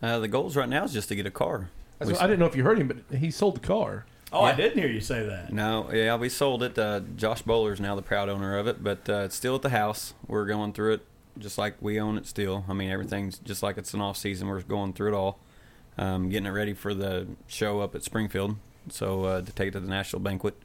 [0.03, 1.71] Uh, the goals right now is just to get a car.
[1.99, 4.07] That's We I didn't know if you heard him, but he sold the car.
[4.33, 5.53] Oh, I didn't hear you say that.
[5.53, 6.79] No, yeah, we sold it.
[6.79, 9.71] Uh, Josh Bowler's now the proud owner of it, but uh, it's still at the
[9.71, 10.15] house.
[10.27, 11.07] We're going through it
[11.39, 12.65] just like we own it still.
[12.69, 14.49] I mean, everything's just like it's an off season.
[14.49, 15.39] We're going through it all,
[15.97, 18.57] um, getting it ready for the show up at Springfield.
[18.91, 20.57] So uh, to take it to the national banquet.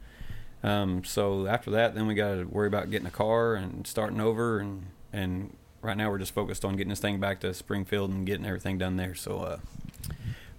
[0.62, 4.20] Um, so after that, then we got to worry about getting a car and starting
[4.20, 8.10] over, and and right now we're just focused on getting this thing back to Springfield
[8.10, 9.14] and getting everything done there.
[9.14, 9.58] So, uh,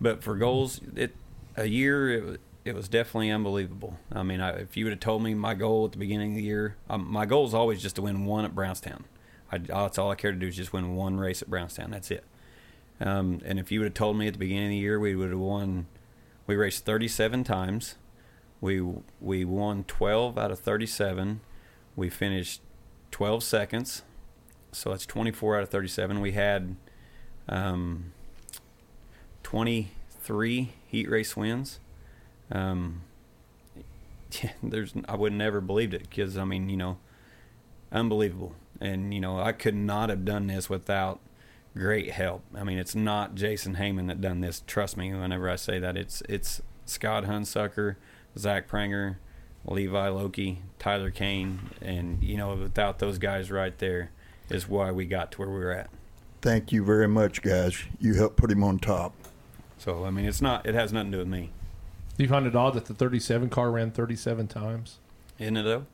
[0.02, 1.16] but for goals, it
[1.56, 3.98] a year it, it was definitely unbelievable.
[4.12, 6.36] I mean, I, if you would have told me my goal at the beginning of
[6.38, 9.06] the year, um, my goal is always just to win one at Brownstown.
[9.52, 11.92] I, that's all I care to do is just win one race at Brownstown.
[11.92, 12.24] That's it.
[13.00, 15.16] Um, and if you would have told me at the beginning of the year we
[15.16, 15.88] would have won,
[16.48, 17.96] we raced 37 times.
[18.64, 18.82] We
[19.20, 21.42] we won 12 out of 37.
[21.98, 22.62] We finished
[23.12, 24.04] 12 seconds,
[24.72, 26.22] so that's 24 out of 37.
[26.22, 26.78] We had
[27.50, 28.14] um,
[29.44, 31.82] 23 heat race wins.
[32.54, 33.02] Um,
[34.64, 37.00] there's I would never believed it because I mean you know,
[37.92, 38.56] unbelievable.
[38.80, 41.20] and you know I could not have done this without
[41.76, 42.44] great help.
[42.56, 44.64] I mean, it's not Jason Heyman that done this.
[44.66, 47.98] Trust me, whenever I say that, it's it's Scott Hunsucker,
[48.38, 49.18] Zach Pranger,
[49.66, 54.12] Levi Loki, Tyler Kane, and you know without those guys right there
[54.50, 55.90] is why we got to where we were at.
[56.42, 57.78] Thank you very much, guys.
[58.00, 59.14] You helped put him on top.
[59.78, 60.66] So I mean, it's not.
[60.66, 61.52] It has nothing to do with me.
[62.18, 65.00] Do you find it odd that the 37 car ran 37 times?
[65.40, 65.86] Isn't it though?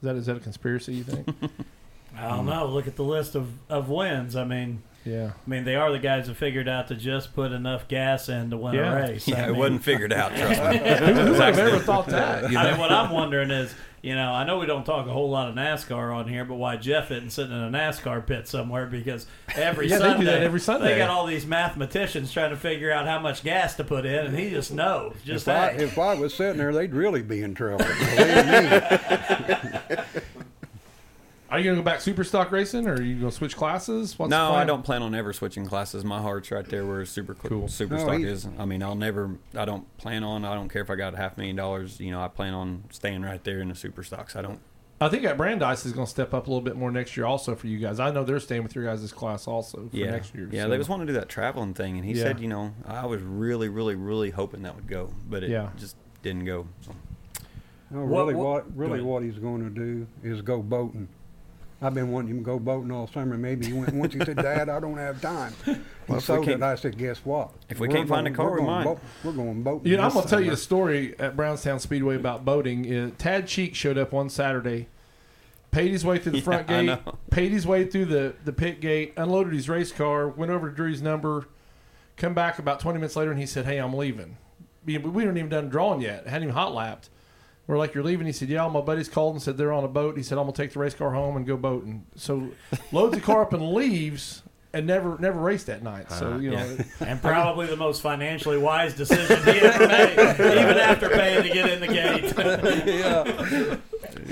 [0.00, 0.94] Is that is that a conspiracy?
[0.94, 1.28] You think?
[2.16, 2.66] I don't know.
[2.66, 4.36] Look at the list of, of wins.
[4.36, 5.30] I mean, yeah.
[5.46, 8.50] I mean, they are the guys that figured out to just put enough gas in
[8.50, 8.92] to win Yeah.
[8.92, 9.26] a race.
[9.28, 10.34] Yeah, I it mean, wasn't figured out.
[10.36, 10.78] Trust me.
[10.78, 12.44] Who would have ever thought that?
[12.44, 15.30] I mean, what I'm wondering is, you know, I know we don't talk a whole
[15.30, 18.86] lot of NASCAR on here, but why Jeff isn't sitting in a NASCAR pit somewhere?
[18.86, 20.92] Because every Yeah, they do Sunday, that every Sunday.
[20.92, 24.26] they got all these mathematicians trying to figure out how much gas to put in,
[24.26, 25.16] and he just knows.
[25.24, 25.80] Just if, I, that.
[25.80, 27.84] if I was sitting there, they'd really be in trouble.
[31.56, 31.68] Believe me.
[31.70, 34.18] Are you gonna go back super stock racing, or are you gonna switch classes?
[34.18, 36.04] What's no, I don't plan on ever switching classes.
[36.04, 37.48] My heart's right there where super Cool.
[37.50, 37.68] cool.
[37.68, 38.48] super No, stock he- is.
[38.58, 39.30] I mean, I'll never.
[39.54, 40.44] I don't plan on.
[40.44, 42.00] I don't care if I got a half million dollars.
[42.00, 44.36] You know, I plan on staying right there in the super stocks.
[44.36, 44.60] I don't.
[44.98, 47.26] I think that Brandeis is going to step up a little bit more next year,
[47.26, 48.00] also for you guys.
[48.00, 50.48] I know they're staying with your guys' class also for yeah, next year.
[50.50, 50.62] yeah.
[50.62, 52.22] so- They was wanting to do that traveling thing, and he Yeah.
[52.22, 55.68] said, you know, I was really, really, really hoping that would go, but it Yeah.
[55.76, 56.66] just didn't go.
[56.80, 56.92] So.
[57.90, 61.08] No, really, what- what, go really, what he's going to do is go boating.
[61.82, 63.36] I've been wanting him to go boating all summer.
[63.36, 64.14] Maybe he went once.
[64.14, 65.52] He said, "Dad, I don't have time."
[66.06, 66.62] He Well, if we sold it.
[66.62, 67.50] I said, "Guess what?
[67.68, 69.90] If we We're can't find a car, we're we going might." boat- We're going boating."
[69.90, 72.94] You know, I'm going to tell you a story at Brownstown Speedway about boating.
[72.94, 74.86] Uh, Tad Cheek showed up one Saturday,
[75.72, 76.98] paid his way through the front Yeah, I gate,
[77.30, 80.74] paid his way through the, the pit gate, unloaded his race car, went over to
[80.76, 81.48] Drew's number,
[82.16, 84.36] come back about 20 minutes later, and he said, Hey, I'm leaving.
[84.84, 87.10] We we weren't even done drawing yet, hadn't even hot lapped.
[87.66, 88.26] We're like, You're leaving?
[88.26, 90.16] He said, Yeah, all my buddies called and said they're on a boat.
[90.16, 92.06] He said, I'm going to take the race car home and go boating.
[92.16, 92.50] So
[92.92, 94.42] loads the car up and leaves.
[94.72, 96.10] And never, never raced that night.
[96.12, 96.38] So uh-huh.
[96.38, 96.84] you know, yeah.
[97.08, 101.70] and probably the most financially wise decision he ever made, even after paying to get
[101.70, 102.34] in the gate.
[102.86, 103.76] yeah.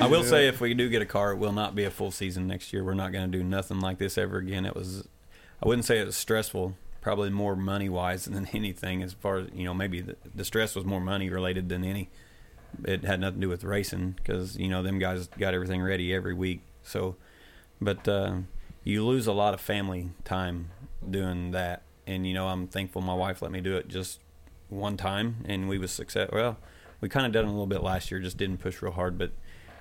[0.03, 2.11] I will say, if we do get a car, it will not be a full
[2.11, 2.85] season next year.
[2.85, 4.67] We're not going to do nothing like this ever again.
[4.67, 5.09] It was,
[5.63, 6.77] I wouldn't say it was stressful.
[7.01, 9.03] Probably more money wise than anything.
[9.03, 12.11] As far as you know, maybe the, the stress was more money related than any.
[12.85, 16.13] It had nothing to do with racing because you know them guys got everything ready
[16.15, 16.61] every week.
[16.83, 17.17] So,
[17.81, 18.37] but uh,
[18.83, 20.71] you lose a lot of family time
[21.09, 21.83] doing that.
[22.07, 24.21] And you know, I'm thankful my wife let me do it just
[24.69, 26.31] one time, and we was success.
[26.33, 26.59] Well,
[27.01, 29.31] we kind of done a little bit last year, just didn't push real hard, but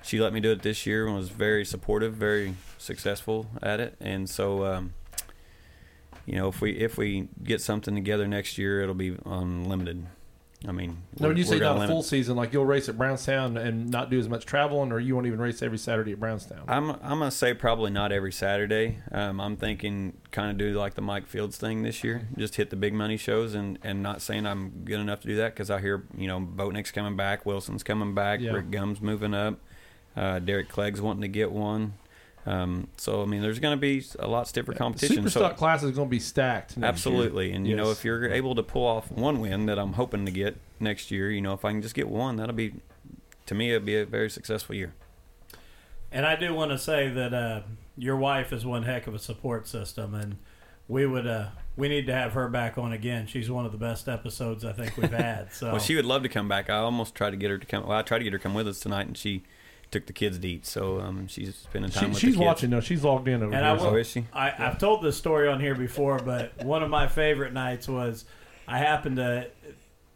[0.02, 3.96] she let me do it this year and was very supportive, very successful at it.
[4.00, 4.92] And so, um,
[6.26, 10.06] you know, if we if we get something together next year, it'll be unlimited.
[10.66, 13.56] I mean, no, when you say not a full season, like you'll race at Brownstown
[13.56, 16.62] and not do as much traveling, or you won't even race every Saturday at Brownstown.
[16.68, 18.98] I'm I'm gonna say probably not every Saturday.
[19.12, 22.70] Um, I'm thinking kind of do like the Mike Fields thing this year, just hit
[22.70, 25.70] the big money shows, and and not saying I'm good enough to do that because
[25.70, 28.52] I hear you know Boatnick's coming back, Wilson's coming back, Yeah.
[28.52, 29.58] Rick Gum's moving up,
[30.16, 31.94] uh, Derek Clegg's wanting to get one.
[32.46, 35.16] Um, so I mean, there's going to be a lot stiffer competition.
[35.16, 36.76] Super so class is going to be stacked.
[36.80, 37.56] absolutely, year.
[37.56, 40.32] and you know if you're able to pull off one win that I'm hoping to
[40.32, 42.74] get next year, you know if I can just get one, that'll be
[43.46, 44.92] to me it'll be a very successful year.
[46.12, 47.60] And I do want to say that uh,
[47.96, 50.36] your wife is one heck of a support system, and
[50.88, 51.46] we would uh,
[51.76, 53.26] we need to have her back on again.
[53.26, 55.52] She's one of the best episodes I think we've had.
[55.52, 56.70] So Well, she would love to come back.
[56.70, 57.86] I almost tried to get her to come.
[57.86, 59.42] Well, I tried to get her to come with us tonight, and she
[59.90, 60.66] took the kids to eat.
[60.66, 62.46] So um, she's spending time She, with she's the kids.
[62.46, 62.70] watching.
[62.70, 63.64] No, she's logged in over And here.
[63.64, 64.24] I so- will- Oh, is she?
[64.32, 68.24] I, I've told this story on here before, but one of my favorite nights was
[68.68, 69.48] I happened to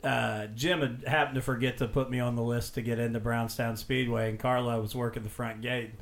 [0.05, 3.20] uh, Jim had happened to forget to put me on the list to get into
[3.20, 5.92] Brownstown Speedway, and Carla was working the front gate.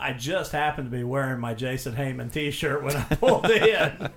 [0.00, 4.08] I just happened to be wearing my Jason Heyman T-shirt when I pulled in.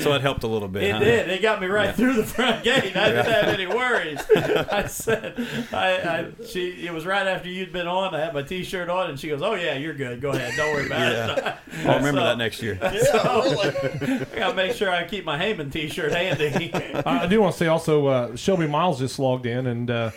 [0.00, 0.82] So it helped a little bit.
[0.82, 0.98] It huh?
[0.98, 1.28] did.
[1.30, 1.92] It got me right Yeah.
[1.92, 2.96] through the front gate.
[2.96, 4.20] I didn't have any worries.
[4.36, 5.34] I said,
[5.72, 8.14] I, I, she, it was right after you'd been on.
[8.14, 10.20] I had my T-shirt on, and she goes, "Oh yeah, you're good.
[10.20, 10.52] Go ahead.
[10.56, 11.44] Don't worry about it."
[11.86, 12.76] I'll remember So- that next year.
[12.80, 16.70] So, I gotta make sure I keep my Heyman T-shirt handy.
[16.74, 20.10] I, I do want to say also, uh, Shelby Miles just logged in, and uh,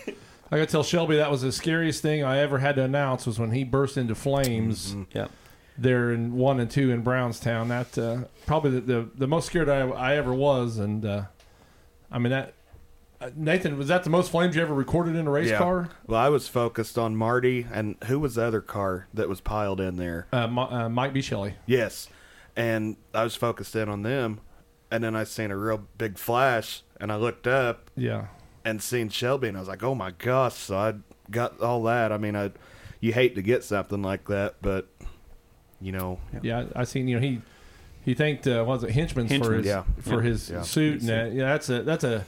[0.51, 3.25] I got to tell Shelby that was the scariest thing I ever had to announce
[3.27, 5.27] was when he burst into flames Yeah.
[5.77, 7.67] there in one and two in Brownstown.
[7.69, 11.23] That uh, probably the, the the most scared I, I ever was, and uh,
[12.11, 12.53] I mean that.
[13.21, 15.57] Uh, Nathan, was that the most flames you ever recorded in a race Yeah.
[15.57, 15.89] car?
[16.07, 19.81] Well, I was focused on Marty and who was the other car that was piled
[19.81, 20.27] in there?
[20.31, 21.21] Uh, Mi- uh, Mike B.
[21.21, 21.55] Shelley.
[21.65, 22.07] Yes,
[22.55, 24.39] and I was focused in on them,
[24.89, 28.27] and then I seen a real big flash, and I looked up Yeah.
[28.65, 30.93] And seen Shelby, and I was like, "Oh my gosh!" So I
[31.31, 32.11] got all that.
[32.11, 32.51] I mean, I
[32.99, 34.87] you hate to get something like that, but
[35.81, 37.41] you know, Yeah, I seen you know he
[38.03, 39.83] he thanked uh, what was it Hinchman's for his yeah.
[40.01, 40.61] for his Yeah.
[40.63, 41.31] suit and that.
[41.33, 42.25] Yeah, that's a that's a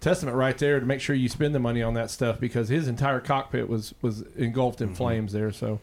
[0.00, 2.88] testament right there to make sure you spend the money on that stuff because his
[2.88, 4.90] entire cockpit was was engulfed Mm-hmm.
[4.90, 5.52] in flames there.
[5.52, 5.80] So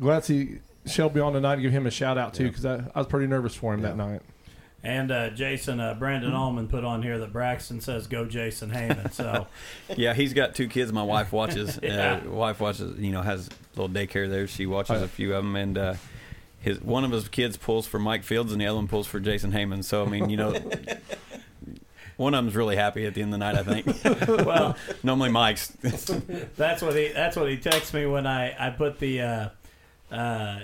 [0.00, 1.56] glad to see Shelby on tonight.
[1.56, 3.82] To give him a shout out too because I, I was pretty nervous for him
[3.82, 4.22] that night.
[4.84, 9.12] And uh, Jason uh, Brandon Allman put on here that Braxton says go Jason Heyman.
[9.12, 9.46] So
[9.96, 10.92] Yeah, he's got two kids.
[10.92, 11.78] My wife watches.
[11.82, 12.20] Yeah.
[12.26, 12.98] uh, wife watches.
[12.98, 14.46] You know, has a little daycare there.
[14.48, 15.94] She watches a few of them, and uh,
[16.58, 19.20] his one of his kids pulls for Mike Fields, and the other one pulls for
[19.20, 19.84] Jason Heyman.
[19.84, 20.50] So I mean, you know,
[22.16, 23.56] one of them's really happy at the end of the night.
[23.56, 24.46] I think.
[24.46, 25.68] well, Normally, Mike's.
[26.56, 29.48] that's what he that's what he texted me when I I put the uh,
[30.10, 30.60] uh,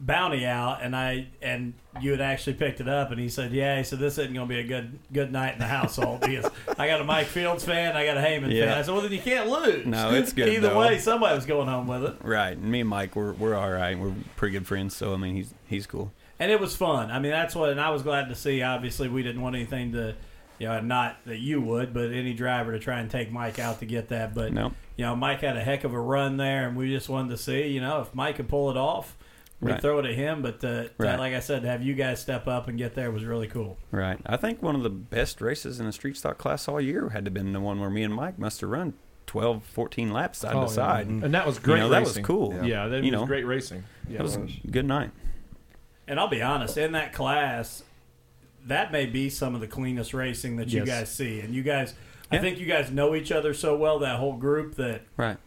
[0.00, 3.78] bounty out and I and you had actually picked it up and he said yeah
[3.78, 6.50] he said this isn't going to be a good good night in the household because
[6.78, 8.78] I got a Mike Fields fan I got a Heyman fan Yeah.
[8.78, 10.78] I said well then you can't lose No, it's good, either though.
[10.80, 12.56] way somebody was going home with it right.
[12.56, 13.98] And me and Mike, we're we're all right.
[13.98, 14.96] We're pretty good friends.
[14.96, 16.12] So I mean, he's he's cool.
[16.40, 19.08] and it was fun I mean that's what and I was glad to see obviously
[19.08, 20.14] we didn't want anything to
[20.58, 23.78] you know not that you would but any driver to try and take Mike out
[23.80, 24.72] to get that but No.
[24.96, 27.36] you know, Mike had a heck of a run there, and we just wanted to
[27.36, 29.16] see, you know, if Mike could pull it off,
[29.60, 29.80] we'd Right.
[29.80, 30.42] throw it at him.
[30.42, 31.18] But uh, to- Right.
[31.18, 33.78] like I said, to have you guys step up and get there was really cool.
[33.90, 34.18] Right.
[34.26, 37.24] I think one of the best races in the street stock class all year had
[37.24, 38.94] to been the one where me and Mike must have run
[39.26, 40.74] 12, 14 laps side Oh, to yeah.
[40.74, 41.06] side.
[41.06, 41.78] And that was great.
[41.80, 42.52] know, that was cool.
[42.64, 43.26] Yeah, that You was know.
[43.26, 43.84] great racing.
[44.08, 45.10] Yeah, That was it good night.
[46.06, 47.82] And I'll be honest, in that class,
[48.66, 50.88] that may be some of the cleanest racing that you Yes.
[50.88, 51.40] guys see.
[51.40, 51.94] And you guys,
[52.30, 55.38] I think you guys know each other so well, that whole group, that Right.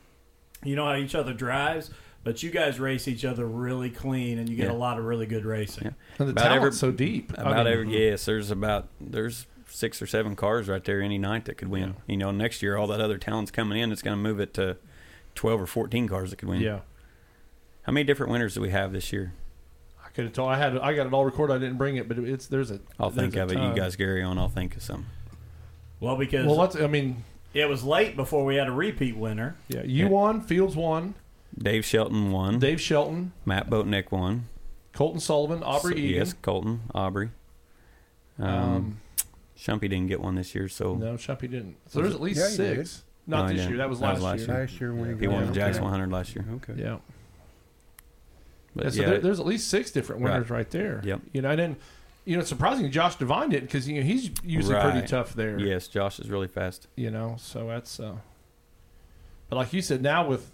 [0.64, 1.92] you know how each other drives.
[2.24, 4.72] But you guys race each other really clean, and you get Yeah.
[4.74, 5.86] a lot of really good racing.
[5.86, 5.92] Yeah.
[6.20, 7.32] and the About talent's every- so deep.
[7.38, 7.94] I About mean, every mm-hmm.
[7.94, 11.96] yes, there's about there's six or seven cars right there any night that could win.
[12.08, 13.92] You know, next year all that other talent's coming in.
[13.92, 14.78] It's going to move it to
[15.36, 16.62] twelve or fourteen cars that could win.
[16.62, 16.80] yeah.
[17.84, 19.32] How many different winners do we have this year?
[20.06, 20.50] I could have told.
[20.52, 20.78] I had.
[20.80, 21.54] I got it all recorded.
[21.54, 22.80] I didn't bring it, but it's there's a.
[23.00, 23.56] I'll there's think a of it.
[23.56, 23.70] ton.
[23.70, 24.38] You guys carry on.
[24.38, 25.06] I'll think of some.
[26.02, 26.76] Well, because Well, let's.
[26.76, 29.56] I mean, it was late before we had a repeat winner.
[29.70, 29.84] yeah.
[29.84, 30.10] You Yeah.
[30.10, 30.42] won.
[30.42, 31.14] Fields won.
[31.58, 32.60] Dave Shelton won.
[32.60, 34.48] Dave Shelton, Matt Boatnick won.
[34.94, 36.16] Colton Sullivan, Aubrey So- Egan.
[36.16, 37.30] Yes, Colton, Aubrey.
[38.40, 39.02] Um, Um,
[39.58, 41.78] Shumpy didn't get one this year, so no, Shumpy didn't.
[41.88, 43.04] So there's at least Yeah, six.
[43.26, 43.78] Not No, this year.
[43.78, 44.60] That was That was last, last year.
[44.60, 45.92] Last year when he, he won Yeah, the Jackson okay.
[45.92, 46.46] 100 last year.
[46.56, 46.74] Okay.
[46.82, 46.98] Yeah.
[48.76, 51.02] But Yeah, so yeah, there, there's at least six different winners right, there.
[51.04, 51.22] Yep.
[51.34, 51.76] You know, and then,
[52.26, 55.60] you know, surprisingly, Josh Devine didn't because you know he's usually pretty tough there.
[55.60, 56.88] yes, Josh is really fast.
[56.96, 58.00] You know, so that's.
[58.00, 58.18] uh
[59.50, 60.52] But like you said, now with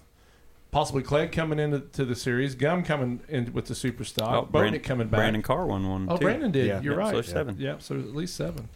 [0.73, 4.45] possibly Clegg coming into to the series, Gum coming in with the super stock, Oh,
[4.51, 5.19] Brandon- coming back.
[5.19, 6.07] Brandon Carr won one.
[6.09, 6.23] oh, too.
[6.25, 6.67] Brandon did.
[6.67, 6.81] Yeah.
[6.81, 7.07] You're Yep, right.
[7.09, 7.55] so there's seven.
[7.59, 8.67] Yeah, so at least seven.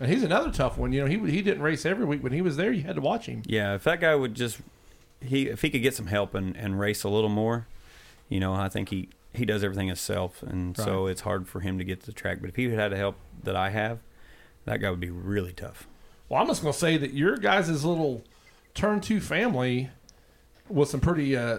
[0.00, 0.92] And he's another tough one.
[0.92, 2.22] You know, he he didn't race every week.
[2.22, 3.42] When he was there, you had to watch him.
[3.46, 4.58] Yeah, if that guy would just
[5.20, 7.66] he if he could get some help and, and race a little more,
[8.28, 11.78] you know, I think he he does everything himself, and so it's hard for him
[11.78, 12.38] to get to the track.
[12.40, 13.98] But if he had the help that I have,
[14.66, 15.86] that guy would be really tough.
[16.28, 18.22] Well, I'm just going to say that your guys' little
[18.74, 19.90] turn two family
[20.68, 21.58] was some pretty uh,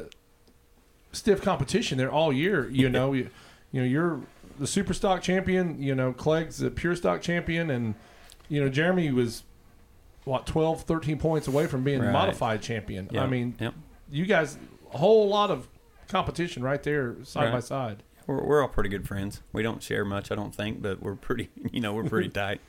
[1.11, 2.69] stiff competition there all year.
[2.69, 3.29] You know, you,
[3.71, 4.21] you know, you're
[4.59, 5.81] the super stock champion.
[5.81, 7.95] You know, Clegg's the pure stock champion, and
[8.47, 9.43] you know, Jeremy was
[10.25, 12.11] what 12, 13 points away from being Right.
[12.11, 13.09] modified champion.
[13.17, 13.73] I mean, yep.
[14.11, 14.57] you guys
[14.93, 15.67] a whole lot of
[16.07, 17.53] competition right there, side Right.
[17.53, 18.03] by side.
[18.27, 19.41] We're, we're all pretty good friends.
[19.53, 22.59] We don't share much, I don't think, but we're pretty, you know, we're pretty tight.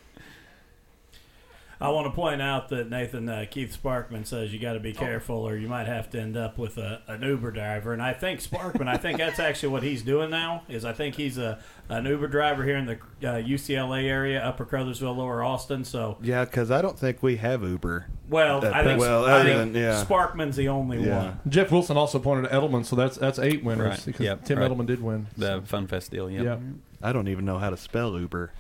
[1.83, 4.93] I want to point out that Nathan uh, Keith Sparkman says you got to be
[4.93, 7.95] careful, or you might have to end up with a, an Uber driver.
[7.95, 10.62] And I think Sparkman, I think that's actually what he's doing now.
[10.68, 11.59] Is I think he's a
[11.89, 12.93] an Uber driver here in the
[13.26, 15.83] uh, UCLA area, Upper Crothersville, Lower Austin.
[15.85, 18.07] So, Yeah, because I don't think we have Uber.
[18.28, 20.05] well, I think, well, I think than- yeah.
[20.05, 21.24] Sparkman's the only Yeah.
[21.24, 21.41] one.
[21.49, 24.05] Jeff Wilson also pointed to Edelman, so that's that's eight winners Right.
[24.05, 24.70] because Yep, Tim right.
[24.70, 25.28] Edelman did win.
[25.37, 26.43] The Fun Fest deal, yeah.
[26.43, 26.57] Yeah.
[27.03, 28.53] I don't even know how to spell Uber.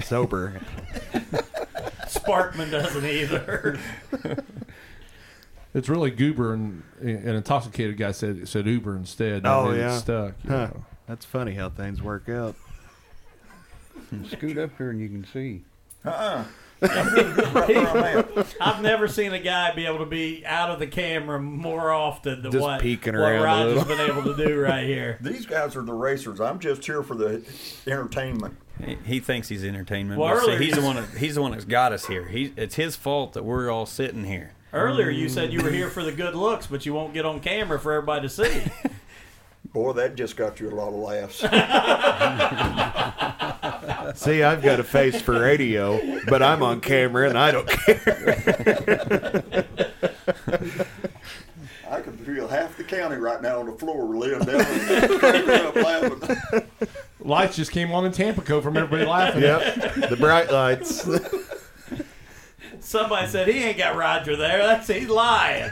[0.00, 0.60] Sober.
[2.06, 3.78] Sparkman doesn't either.
[5.72, 9.46] It's really goober, and an intoxicated guy said said Uber instead.
[9.46, 9.98] Oh, and it yeah.
[9.98, 10.34] stuck.
[10.46, 10.70] Huh.
[11.06, 12.56] That's funny how things work out.
[14.28, 15.62] Scoot up here and you can see.
[16.04, 16.44] Uh-uh.
[16.80, 18.56] Where I'm at.
[18.60, 22.42] I've never seen a guy be able to be out of the camera more often
[22.42, 25.18] than Just what, peeking what around a Roger's been able to do right here.
[25.20, 26.40] These guys are the racers.
[26.40, 27.44] I'm just here for the
[27.86, 28.56] entertainment.
[28.82, 30.20] He, he thinks he's entertainment.
[30.20, 30.96] Well, but see, he's the one.
[30.96, 32.26] That, he's the one that's got us here.
[32.28, 34.52] He, it's his fault that we're all sitting here.
[34.72, 37.40] Earlier, you said you were here for the good looks, but you won't get on
[37.40, 38.62] camera for everybody to see.
[39.72, 41.40] Boy, that just got you a lot of laughs.
[44.14, 47.96] See, I've got a face for radio, but I'm on camera and I don't care.
[51.88, 54.60] I could feel half the County right now on the floor, laying down
[55.66, 56.66] up laughing.
[57.30, 59.42] Lights just came on in Tampico from everybody laughing.
[59.42, 61.08] Yep, the bright lights.
[62.80, 64.58] Somebody said he ain't got Roger there.
[64.58, 65.70] That's he's lying.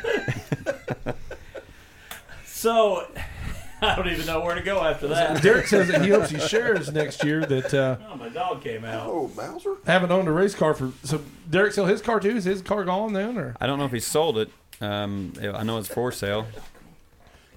[2.44, 3.04] so
[3.82, 5.42] I don't even know where to go after that.
[5.42, 8.84] Derek says that he hopes he shares next year that uh, Oh, my dog came
[8.84, 9.08] out.
[9.08, 9.74] Oh, Bowser.
[9.84, 10.92] haven't owned a race car for.
[11.02, 12.36] So Derek sell his car too?
[12.36, 14.48] Is his car gone then, or I don't know if he sold it.
[14.80, 16.46] Um, I know it's for sale.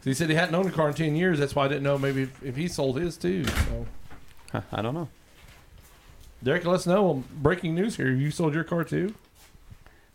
[0.10, 1.40] He said he hadn't owned a car in ten years?
[1.40, 3.46] That's why I didn't know maybe if, if he sold his too.
[3.46, 3.86] So
[4.52, 5.08] Huh, I don't know.
[6.44, 7.24] Derek, let us know.
[7.34, 9.14] Breaking news here: you sold your car too?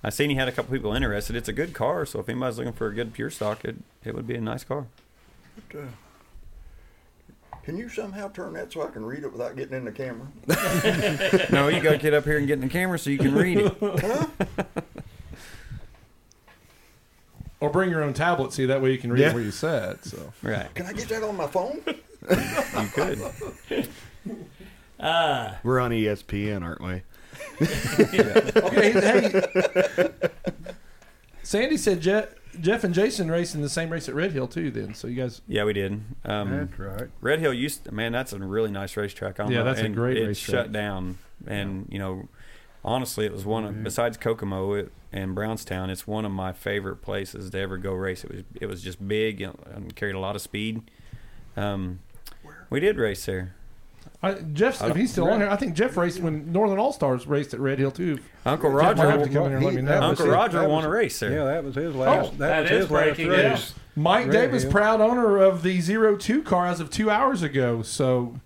[0.03, 1.37] I seen he had a couple people interested.
[1.37, 4.15] It's a good car, so if anybody's looking for a good pure stock, it it
[4.15, 4.87] would be a nice car.
[5.71, 5.85] But, uh,
[7.65, 10.29] can you somehow turn that so I can read it without getting in the camera?
[11.51, 13.35] no, you got to get up here and get in the camera so you can
[13.35, 13.77] read it.
[17.61, 19.31] Or bring your own tablet, see that way you can read Yeah.
[19.31, 20.05] it where you sat.
[20.05, 21.81] So Right, Can I get that on my phone?
[21.87, 23.89] you could.
[25.01, 27.03] Uh, We're on ESPN, aren't we?
[28.63, 30.11] okay, hey,
[31.43, 32.29] Sandy said Jeff,
[32.61, 34.71] Jeff and Jason raced in the same race at Red Hill too.
[34.71, 36.01] Then, so you guys, Yeah, we did.
[36.25, 37.09] Um, That's right.
[37.21, 39.39] Red Hill used to, man, that's a really nice racetrack.
[39.39, 40.65] I don't Yeah, know, that's a and great it racetrack.
[40.67, 42.29] shut down, and you know,
[42.85, 46.97] honestly, it was one of besides Kokomo it, and Brownstown, it's one of my favorite
[46.97, 48.23] places to ever go race.
[48.23, 50.83] It was it was just big and carried a lot of speed.
[51.57, 52.01] Um,
[52.69, 53.55] we did race there.
[54.23, 57.27] I, Jeff, if he's still on here, I think Jeff raced when Northern All Stars
[57.27, 58.19] raced at Red Hill too.
[58.45, 60.01] Uncle Jeff might have to come in here and let me know.
[60.01, 60.27] Uncle.
[60.27, 61.33] Roger That won a race there.
[61.33, 62.27] Yeah, that was his last.
[62.27, 63.43] Oh, that, that was is his last breaking race.
[63.43, 63.75] news.
[63.97, 64.73] Mike Red Davis, Hill.
[64.73, 67.83] proud owner of the Zero Two car as of two hours ago.
[67.83, 68.41] So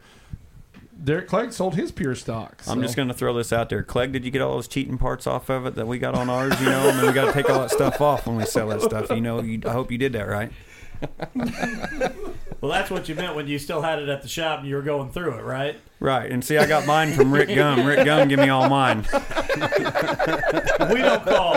[1.02, 2.62] Derek Clegg sold his pure stock.
[2.68, 3.82] I'm just going to throw this out there.
[3.82, 6.28] Clegg, did you get all those cheating parts off of it that we got on
[6.28, 6.58] ours?
[6.60, 8.68] You know, I mean, we got to take all that stuff off when we sell
[8.68, 9.08] that stuff.
[9.10, 10.52] You know, you, I hope you did that right.
[12.60, 14.74] well, that's what you meant when you still had it at the shop and you
[14.76, 15.76] were going through it, right?
[15.98, 17.84] Right, and see, I got mine from Rick Gum.
[17.86, 19.04] Rick Gum, give me all mine.
[19.10, 21.52] We don't call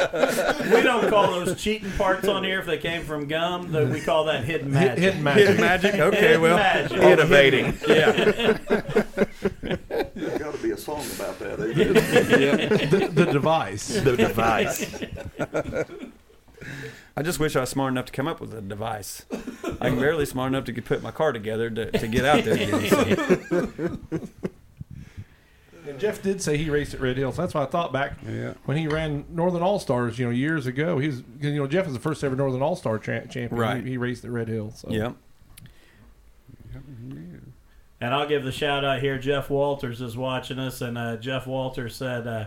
[0.73, 3.71] we don't call those cheating parts on here if they came from gum.
[3.71, 4.99] That we call that hidden Hit- magic.
[5.03, 5.47] hidden magic.
[5.47, 5.95] Hidden Magic.
[5.95, 6.97] Okay, Hidden well, magic.
[7.01, 7.65] Innovating.
[7.87, 8.11] yeah.
[10.13, 11.59] There's got to be a song about that.
[11.61, 12.67] ain't there?
[12.87, 13.87] the, the device.
[14.01, 15.03] The device.
[17.15, 19.25] I just wish I was smart enough to come up with a device.
[19.79, 22.89] I'm barely smart enough to put my car together to, to get out there again.
[22.89, 24.19] so.
[25.85, 28.13] And Jeff did say he raced at Red Hill, so that's why I thought back
[28.25, 28.53] Yeah.
[28.63, 30.97] when he ran Northern All Stars, you know, years ago.
[30.97, 33.55] He's you know Jeff was the first ever Northern All Star cha- champion.
[33.57, 33.83] Right.
[33.83, 34.71] He, he raced at Red Hill.
[34.71, 34.89] So.
[34.89, 35.15] Yep.
[37.99, 39.17] And I'll give the shout out here.
[39.17, 42.45] Jeff Walters is watching us, and uh, Jeff Walters said, uh,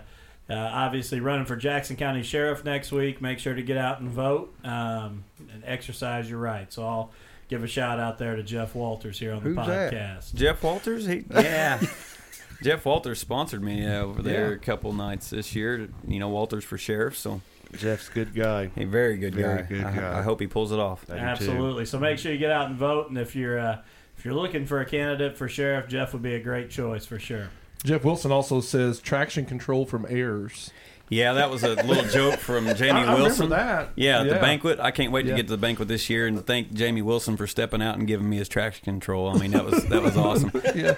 [0.48, 3.20] uh, obviously running for Jackson County Sheriff next week.
[3.20, 6.76] Make sure to get out and vote um, and exercise your rights.
[6.76, 7.10] So I'll
[7.48, 9.92] give a shout out there to Jeff Walters here on the Who's that?
[9.92, 10.34] podcast.
[10.34, 11.80] Jeff Walters, he yeah.
[12.62, 14.54] Jeff Walters sponsored me uh, over there Yeah.
[14.56, 15.88] a couple nights this year.
[16.06, 17.42] You know, Walters for sheriff, so
[17.76, 18.70] Jeff's a good guy.
[18.76, 19.68] a very good Very guy.
[19.68, 20.18] good I, guy.
[20.18, 21.04] I hope he pulls it off.
[21.10, 21.20] I too.
[21.20, 21.84] Absolutely.
[21.84, 23.08] So make sure you get out and vote.
[23.10, 23.78] And if you're uh,
[24.16, 27.18] if you're looking for a candidate for sheriff, Jeff would be a great choice for
[27.18, 27.48] sure.
[27.86, 30.70] Jeff Wilson also says traction control from airs.
[31.08, 33.50] Yeah, that was a little joke from Jamie I, Wilson.
[33.50, 33.90] that.
[33.94, 34.80] Yeah, at the banquet.
[34.80, 35.32] I can't wait Yeah.
[35.32, 38.08] to get to the banquet this year and thank Jamie Wilson for stepping out and
[38.08, 39.28] giving me his traction control.
[39.28, 40.50] I mean, that was that was awesome.
[40.74, 40.96] yeah,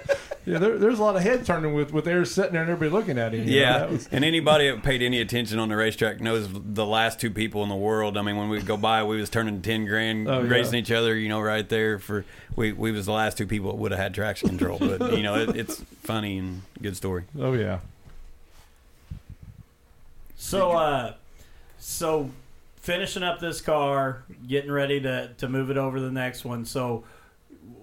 [0.52, 0.58] yeah.
[0.58, 3.18] There, there's a lot of head turning with with airs sitting there and everybody looking
[3.18, 3.46] at him.
[3.48, 6.86] you Yeah, that was- and anybody that paid any attention on the racetrack knows the
[6.86, 8.16] last two people in the world.
[8.16, 10.48] I mean, when we go by, we was turning ten grand, Oh, yeah.
[10.50, 11.16] racing each other.
[11.16, 12.24] You know, right there for
[12.56, 14.78] we we was the last two people that would have had traction control.
[14.98, 17.24] But you know, it, it's funny and good story.
[17.38, 17.78] oh yeah.
[20.36, 21.14] So, uh,
[21.78, 22.30] so
[22.76, 26.64] finishing up this car, getting ready to, to move it over to the next one.
[26.64, 27.04] So,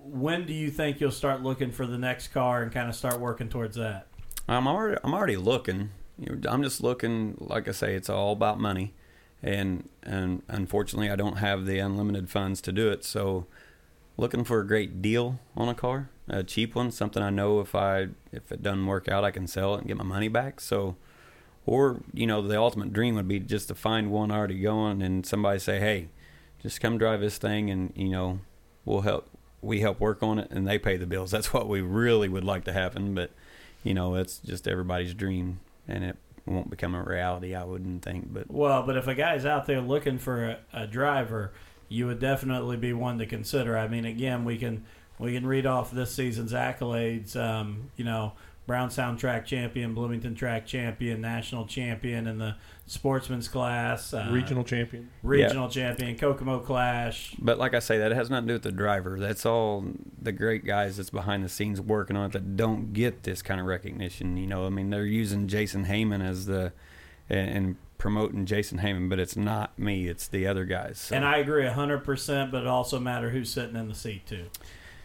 [0.05, 3.19] when do you think you'll start looking for the next car and kind of start
[3.19, 4.07] working towards that?
[4.47, 5.89] I'm already I'm already looking.
[6.19, 7.35] You know, I'm just looking.
[7.39, 8.93] Like I say, it's all about money,
[9.41, 13.03] and and unfortunately, I don't have the unlimited funds to do it.
[13.03, 13.47] So,
[14.15, 17.73] looking for a great deal on a car, a cheap one, something I know if
[17.73, 20.61] I if it doesn't work out, I can sell it and get my money back.
[20.61, 20.95] So,
[21.65, 25.25] or you know, the ultimate dream would be just to find one already going, and
[25.25, 26.09] somebody say, "Hey,
[26.61, 28.41] just come drive this thing, and you know,
[28.85, 29.27] we'll help."
[29.61, 31.31] We help work on it, and they pay the bills.
[31.31, 33.31] That's what we really would like to happen, but
[33.83, 37.55] you know, it's just everybody's dream, and it won't become a reality.
[37.55, 40.87] I wouldn't think, but Well, but if a guy's out there looking for a, a
[40.87, 41.51] driver,
[41.89, 43.77] you would definitely be one to consider.
[43.77, 44.85] I mean, again, we can
[45.19, 47.35] we can read off this season's accolades.
[47.35, 48.33] Um, you know,
[48.67, 52.55] Brownstown track champion, Bloomington track champion, national champion in the
[52.87, 55.09] sportsman's class, uh, Regional champion.
[55.21, 57.35] regional champion, Kokomo Clash.
[57.37, 59.19] But like I say, that has nothing to do with the driver.
[59.19, 59.85] That's all
[60.19, 63.59] the great guys that's behind the scenes working on it that don't get this kind
[63.59, 64.35] of recognition.
[64.37, 66.73] You know, I mean, they're using Jason Heyman as the
[67.29, 70.07] and, and promoting Jason Heyman, but it's not me.
[70.07, 70.99] It's the other guys.
[70.99, 71.15] So.
[71.15, 74.45] And I agree hundred percent, but it also matter who's sitting in the seat too.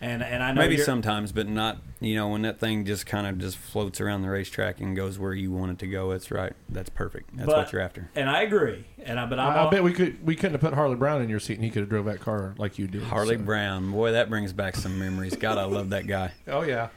[0.03, 1.79] And and I know Maybe sometimes, but not.
[2.01, 5.19] You know, when that thing just kind of just floats around the racetrack and goes
[5.19, 6.55] where you want it to go, That's right.
[6.71, 7.37] That's perfect.
[7.37, 8.09] That's But- what you're after.
[8.15, 8.87] And I agree.
[9.05, 10.97] And I but I'm I, all- I bet we could we couldn't have put Harley
[10.97, 13.03] Brown in your seat and he could have drove that car like you did.
[13.03, 13.43] Harley so.
[13.43, 15.37] Brown, boy, that brings back some memories.
[15.37, 16.33] God, I love that guy.
[16.49, 16.89] Oh yeah.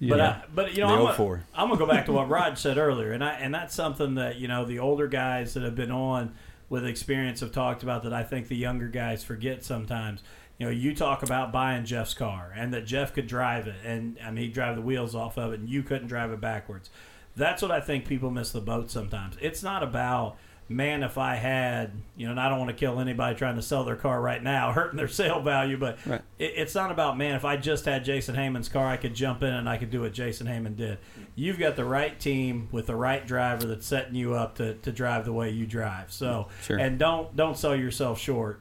[0.00, 0.28] But Yeah.
[0.28, 3.12] I, but you know, I'm gonna, I'm gonna go back to what Rod said earlier,
[3.12, 6.34] and I and that's something that you know the older guys that have been on
[6.68, 10.22] with experience have talked about that I think the younger guys forget sometimes.
[10.58, 14.18] You know, you talk about buying Jeff's car and that Jeff could drive it, and
[14.24, 16.90] I mean he'd drive the wheels off of it, and you couldn't drive it backwards.
[17.36, 19.36] That's what I think people miss the boat sometimes.
[19.40, 20.36] It's not about
[20.70, 23.62] man if I had you know, and I don't want to kill anybody trying to
[23.62, 26.20] sell their car right now, hurting their sale value, but Right.
[26.40, 27.36] it, it's not about man.
[27.36, 30.00] If I just had Jason Heyman's car, I could jump in and I could do
[30.00, 30.98] what Jason Heyman did.
[31.36, 34.90] You've got the right team with the right driver that's setting you up to, to
[34.90, 36.10] drive the way you drive.
[36.12, 36.78] So, Sure.
[36.78, 38.60] and don't don't sell yourself short.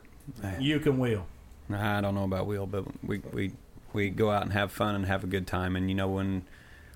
[0.59, 1.25] You can wheel.
[1.69, 3.51] I don't know about wheel, but we we
[3.93, 5.75] we go out and have fun and have a good time.
[5.75, 6.43] And you know when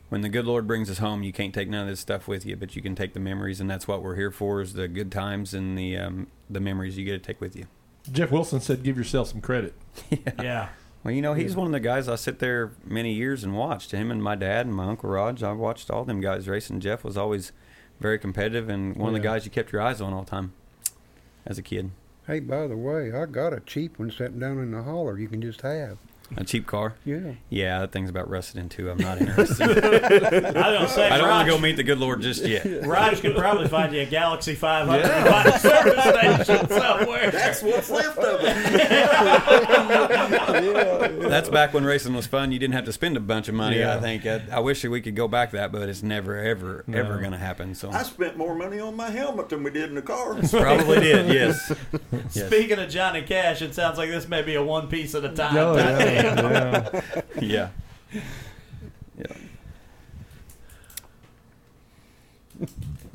[0.09, 2.45] when the good Lord brings us home, you can't take none of this stuff with
[2.45, 4.87] you, but you can take the memories, and that's what we're here for: is the
[4.87, 7.65] good times and the um, the memories you get to take with you.
[8.11, 9.73] Jeff Wilson said, "Give yourself some credit."
[10.41, 10.69] Yeah.
[11.03, 13.89] Well, you know, he's one of the guys I sit there many years and watched.
[13.89, 15.41] Him and my dad and my uncle Raj.
[15.41, 16.79] I watched all them guys racing.
[16.79, 17.51] Jeff was always
[17.99, 20.53] very competitive and one of the guys you kept your eyes on all the time
[21.45, 21.89] as a kid.
[22.27, 25.17] Hey, by the way, I got a cheap one sitting down in the holler.
[25.17, 25.97] You can just have.
[26.37, 26.95] A cheap car.
[27.03, 27.33] Yeah.
[27.49, 28.89] Yeah, that thing's about rusted in too.
[28.89, 29.61] I'm not interested.
[29.61, 32.65] I don't say I don't want to go meet the good Lord just yet.
[32.85, 35.57] Raj could probably find you a Galaxie 500 yeah.
[35.57, 36.03] service
[36.45, 37.31] station somewhere.
[37.31, 38.49] That's what's left of it.
[41.29, 42.53] That's back when racing was fun.
[42.53, 43.79] You didn't have to spend a bunch of money.
[43.79, 43.97] Yeah.
[43.97, 44.25] I think.
[44.25, 47.37] I, I wish we could go back that, but it's never, ever, ever going to
[47.37, 47.75] happen.
[47.75, 50.35] So I spent more money on my helmet than we did in the car.
[50.49, 51.31] probably did.
[51.31, 51.73] Yes.
[52.33, 52.47] yes.
[52.47, 55.29] Speaking of Johnny Cash, it sounds like this may be a one piece at a
[55.29, 55.53] time.
[55.53, 56.20] Type yeah, deal.
[56.23, 57.01] Yeah.
[57.39, 57.69] Yeah.
[59.17, 59.35] Yeah.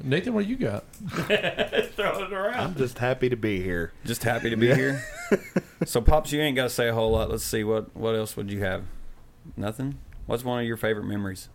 [0.03, 0.85] Nathan, what you got?
[0.95, 2.55] Throw it around.
[2.55, 3.93] I'm just happy to be here.
[4.05, 5.03] Just happy to be here.
[5.85, 7.31] so, pops, you ain't got to say a whole lot.
[7.31, 8.85] Let's see what what else would you have?
[9.57, 9.99] Nothing.
[10.27, 11.49] What's one of your favorite memories?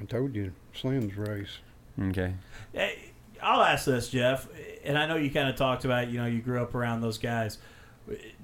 [0.00, 1.58] I told you, Slim's race.
[2.00, 2.34] Okay.
[2.72, 4.48] Hey, I'll ask this, Jeff,
[4.84, 7.18] and I know you kind of talked about, you know, you grew up around those
[7.18, 7.58] guys.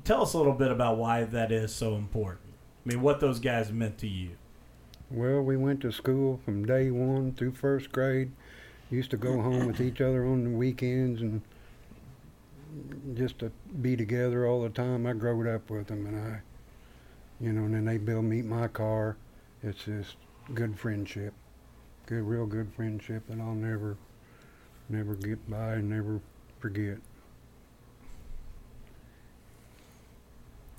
[0.04, 2.54] Tell us a little bit about why that is so important.
[2.84, 4.30] I mean, what those guys meant to you.
[5.10, 8.32] Well, we went to school from day one through first grade.
[8.90, 11.42] Used to go home with each other on the weekends and
[13.14, 15.06] just to be together all the time.
[15.06, 16.40] I growed up with them, and I,
[17.40, 19.16] you know, and then they built me my car.
[19.62, 20.16] It's just
[20.54, 21.34] good friendship,
[22.06, 23.96] good, real good friendship that I'll never,
[24.88, 26.20] never get by and never
[26.58, 26.98] forget.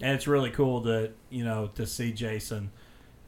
[0.01, 2.71] And it's really cool to, you know, to see Jason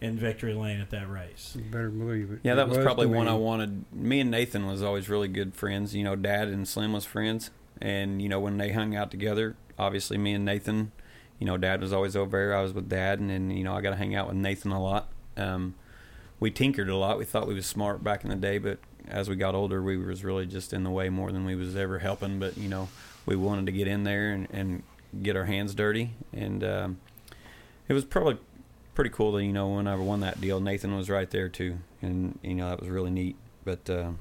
[0.01, 1.53] in victory lane at that race.
[1.55, 2.39] You better believe it.
[2.43, 3.27] Yeah, It that was, to probably one.
[3.27, 3.85] I wanted.
[3.93, 5.95] Me and Nathan was always really good friends.
[5.95, 7.49] You know, Dad and Slim was friends,
[7.81, 10.91] and you know when they hung out together, obviously me and Nathan.
[11.39, 12.55] You know, Dad was always over there.
[12.55, 14.71] I was with Dad, and then you know I got to hang out with Nathan
[14.71, 15.09] a lot.
[15.37, 15.75] Um,
[16.39, 17.17] we tinkered a lot.
[17.17, 19.97] We thought we was smart back in the day, but as we got older, we
[19.97, 22.39] was really just in the way more than we was ever helping.
[22.39, 22.89] But you know,
[23.25, 24.83] we wanted to get in there and, and
[25.21, 26.97] get our hands dirty, and um,
[27.87, 28.37] it was probably
[28.93, 31.77] pretty cool that you know when I won that deal, Nathan was right there too,
[32.01, 33.35] and you know that was really neat.
[33.63, 34.11] But uh,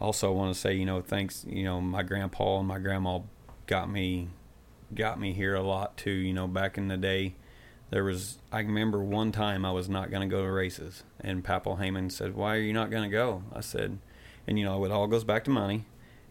[0.00, 3.20] also, I want to say you know thanks you know my grandpa and my grandma
[3.66, 4.28] got me
[4.94, 6.10] got me here a lot too.
[6.10, 7.34] You know back in the day,
[7.90, 11.44] there was I remember one time I was not going to go to races, and
[11.44, 13.98] Papal Heyman said, "Why are you not going to go?" I said,
[14.46, 15.84] and you know it all goes back to money,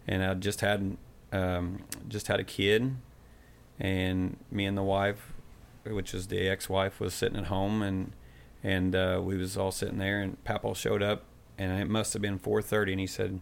[0.06, 0.96] and I just had
[1.32, 2.96] um, just had a kid,
[3.80, 5.32] and me and the wife
[5.84, 8.12] which is the ex-wife, was sitting at home, and
[8.62, 11.24] and uh, we was all sitting there, and Papal showed up,
[11.56, 13.40] and it must have been 4:30, and he said,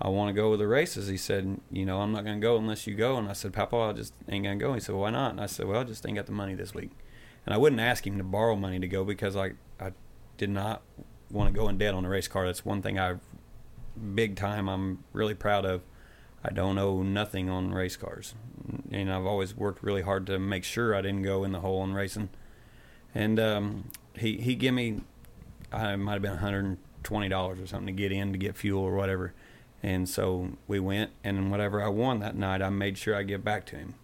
[0.00, 2.44] "I want to go with the races." He said, "You know, I'm not going to
[2.44, 4.80] go unless you go." And I said, "Papal, I just ain't going to go." He
[4.80, 6.90] said, "Why not?" And I said, "Well, I just ain't got the money this week,"
[7.46, 9.92] and I wouldn't ask him to borrow money to go because I I
[10.36, 10.82] did not
[11.30, 12.46] want to go in debt on a race car.
[12.46, 13.16] That's one thing I
[14.14, 15.82] big time I'm really proud of.
[16.42, 18.34] I don't owe nothing on race cars,
[18.90, 21.82] and I've always worked really hard to make sure I didn't go in the hole
[21.84, 22.30] in racing.
[23.14, 25.00] And um, he he gave me
[25.72, 28.94] I might have been 120 dollars or something to get in to get fuel or
[28.94, 29.34] whatever.
[29.82, 33.42] And so we went, and whatever I won that night, I made sure I give
[33.42, 33.94] back to him.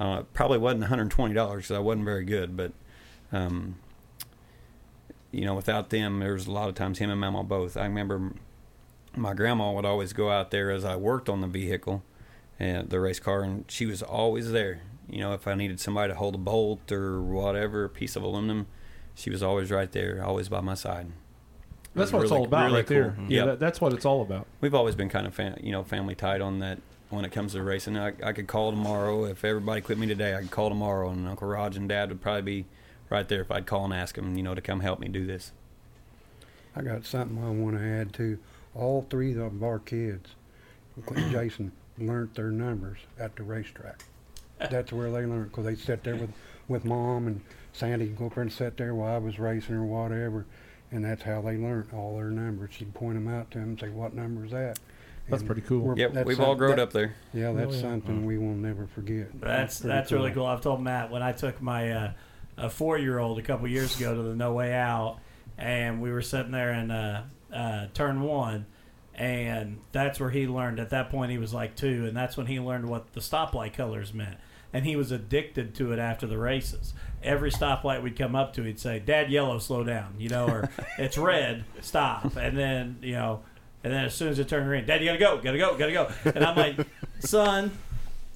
[0.00, 2.72] Uh, probably wasn't 120 dollars because I wasn't very good, but
[3.32, 3.76] um,
[5.30, 7.76] you know, without them, there was a lot of times him and Mama both.
[7.76, 8.32] I remember
[9.14, 12.02] my grandma would always go out there as I worked on the vehicle
[12.58, 14.82] and the race car, and she was always there.
[15.08, 18.66] You know, if I needed somebody to hold a bolt or whatever, piece of aluminum,
[19.14, 21.08] she was always right there, always by my side.
[21.94, 23.14] That's was what it's all about really right there.
[23.16, 23.24] cool.
[23.28, 24.46] Yeah, that, that's what it's all about.
[24.60, 26.78] We've always been kind of fam- you know family tight on that
[27.08, 27.96] when it comes to racing.
[27.96, 30.34] I, I could call tomorrow if everybody quit me today.
[30.34, 32.64] I could call tomorrow, and Uncle Raj and Dad would probably be
[33.08, 35.24] right there if I'd call and ask them, you know, to come help me do
[35.26, 35.52] this.
[36.74, 38.38] I got something I want to add to.
[38.74, 40.30] All three of our kids,
[40.96, 44.04] including Jason, learned their numbers at the racetrack.
[44.58, 46.30] That's where they learned because they sat there with,
[46.68, 47.40] with mom and
[47.72, 50.46] Sandy go up there and sat there while I was racing or whatever,
[50.90, 52.70] and that's how they learned all their numbers.
[52.72, 54.78] She'd point them out to them and say, "What number is that?"
[55.28, 55.80] That's And pretty cool.
[55.80, 57.14] we're- Yep, that's we've all some- grown that- up there.
[57.34, 57.80] Yeah, that's yeah.
[57.82, 59.28] something we will never forget.
[59.40, 60.46] That's pretty that's really cool.
[60.46, 62.12] I've told Matt when I took my uh,
[62.56, 65.18] a four year old a couple years ago to the No Way Out,
[65.58, 68.64] and we were sitting there in uh, uh, turn one,
[69.16, 70.78] and that's where he learned.
[70.78, 73.74] At that point, he was like two, and that's when he learned what the stoplight
[73.74, 74.36] colors meant.
[74.72, 76.92] And he was addicted to it after the races.
[77.22, 80.70] Every stoplight we'd come up to, he'd say, "Dad, yellow, slow down," you know, or
[80.98, 83.40] "It's red, stop." And then you know,
[83.82, 85.92] and then as soon as it turned green, "Dad, you gotta go, gotta go, gotta
[85.92, 86.86] go." And I'm like,
[87.20, 87.70] "Son,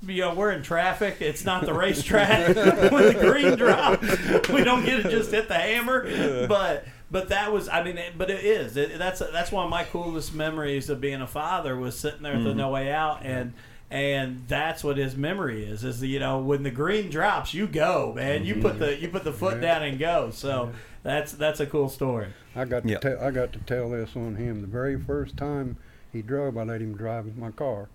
[0.06, 1.16] you know, we're in traffic.
[1.20, 2.56] It's not the racetrack.
[2.90, 6.46] when the green drops, we don't get to just hit the hammer.
[6.46, 8.76] But but that was, I mean, it, but it is.
[8.76, 12.34] It, that's that's one of my coolest memories of being a father was sitting there
[12.34, 12.58] at the mm-hmm.
[12.58, 13.52] No Way Out and.
[13.92, 15.82] And that's what his memory is.
[15.82, 18.44] Is you know when the green drops, you go, man.
[18.44, 18.82] You put mm-hmm.
[18.82, 20.30] the you put the foot down and go.
[20.30, 20.70] So
[21.02, 22.28] that's that's a cool story.
[22.54, 23.00] I got to Yep.
[23.00, 24.60] tell I got to tell this on him.
[24.60, 25.76] The very first time
[26.12, 27.88] he drove, I let him drive my car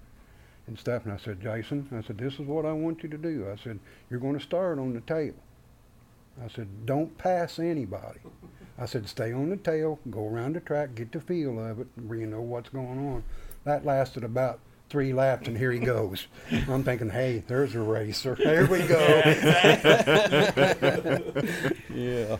[0.68, 1.06] and stuff.
[1.06, 3.48] And I said, Jason, I said, this is what I want you to do.
[3.52, 5.34] I said, you're going to start on the tail.
[6.44, 8.20] I said, don't pass anybody.
[8.78, 11.88] I said, stay on the tail, go around the track, get the feel of it,
[12.06, 13.24] where you know what's going on.
[13.64, 14.60] That lasted about
[14.90, 16.28] three laps, and here he goes.
[16.52, 18.36] I'm thinking, hey, there's a racer.
[18.44, 19.22] There we go.
[21.94, 22.38] Yeah.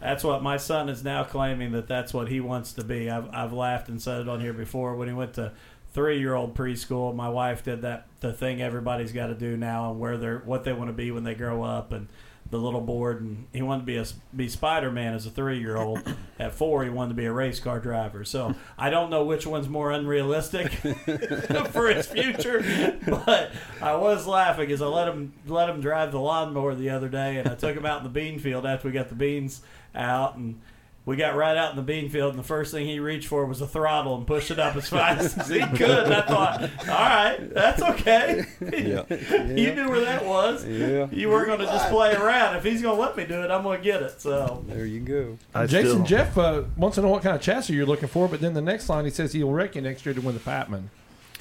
[0.00, 3.10] That's what my son is now claiming that that's what he wants to be.
[3.10, 4.96] I've, I've laughed and said it on here before.
[4.96, 5.52] When he went to
[5.92, 9.90] three year old preschool, my wife did that the thing everybody's got to do now
[9.90, 12.08] and where they're what they want to be when they grow up and
[12.50, 15.60] the little board and he wanted to be a be Spider Man as a three
[15.60, 16.02] year old.
[16.38, 18.24] At four, he wanted to be a race car driver.
[18.24, 20.70] So I don't know which one's more unrealistic
[21.70, 26.20] for his future, but I was laughing as I let him let him drive the
[26.20, 28.92] lawnmower the other day, and I took him out in the bean field after we
[28.92, 29.62] got the beans
[29.94, 30.60] out and.
[31.06, 33.44] We got right out in the bean field, and the first thing he reached for
[33.46, 35.80] was a throttle and pushed it up as fast as he could.
[36.04, 38.44] And I thought, all right, that's okay.
[38.60, 39.04] Yeah.
[39.10, 40.64] you knew where that was.
[40.66, 41.08] Yeah.
[41.10, 42.56] You weren't going to just play around.
[42.56, 44.20] If he's going to let me do it, I'm going to get it.
[44.20, 45.38] So There you go.
[45.54, 48.28] I Jason still- Jeff uh, wants to know what kind of chassis you're looking for,
[48.28, 50.40] but then the next line he says he'll wreck you next year to win the
[50.40, 50.90] Patman.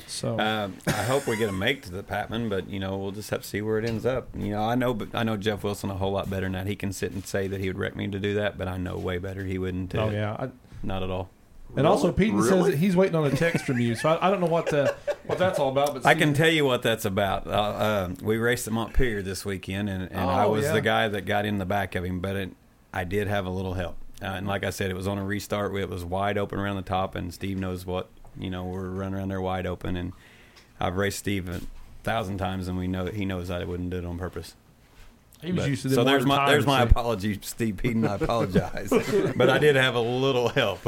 [0.09, 3.11] So Um, I hope we get a make to the Patman, but you know we'll
[3.11, 4.27] just have to see where it ends up.
[4.35, 6.67] You know, I know, but I know Jeff Wilson a whole lot better than that.
[6.67, 8.77] He can sit and say that he would wreck me to do that, but I
[8.77, 9.93] know way better he wouldn't.
[9.95, 10.49] oh uh, yeah, I,
[10.83, 11.29] not at all.
[11.75, 13.93] and also Peyton says that he's waiting on a text from you.
[13.95, 14.95] So I, I don't know what the,
[15.27, 15.93] what that's all about.
[15.93, 17.45] But I can tell you what that's about.
[17.45, 20.73] Uh, uh, we raced at Montpelier this weekend, and, and I Oh, was yeah.
[20.73, 22.51] the guy that got in the back of him, but it,
[22.91, 23.97] I did have a little help.
[24.21, 25.75] Uh, and like I said, it was on a restart.
[25.75, 28.65] It was wide open around the top, and Steve knows what you know.
[28.65, 30.13] We're running around there wide open, and
[30.79, 31.61] I've raced Steve a
[32.03, 34.55] thousand times, and we know that he knows that I wouldn't do it on purpose.
[35.41, 37.77] he was But- used to so there's water my there's tires, my so- apology, Steve
[37.77, 38.05] Peden.
[38.05, 38.89] I apologize,
[39.35, 40.79] but I did have a little help.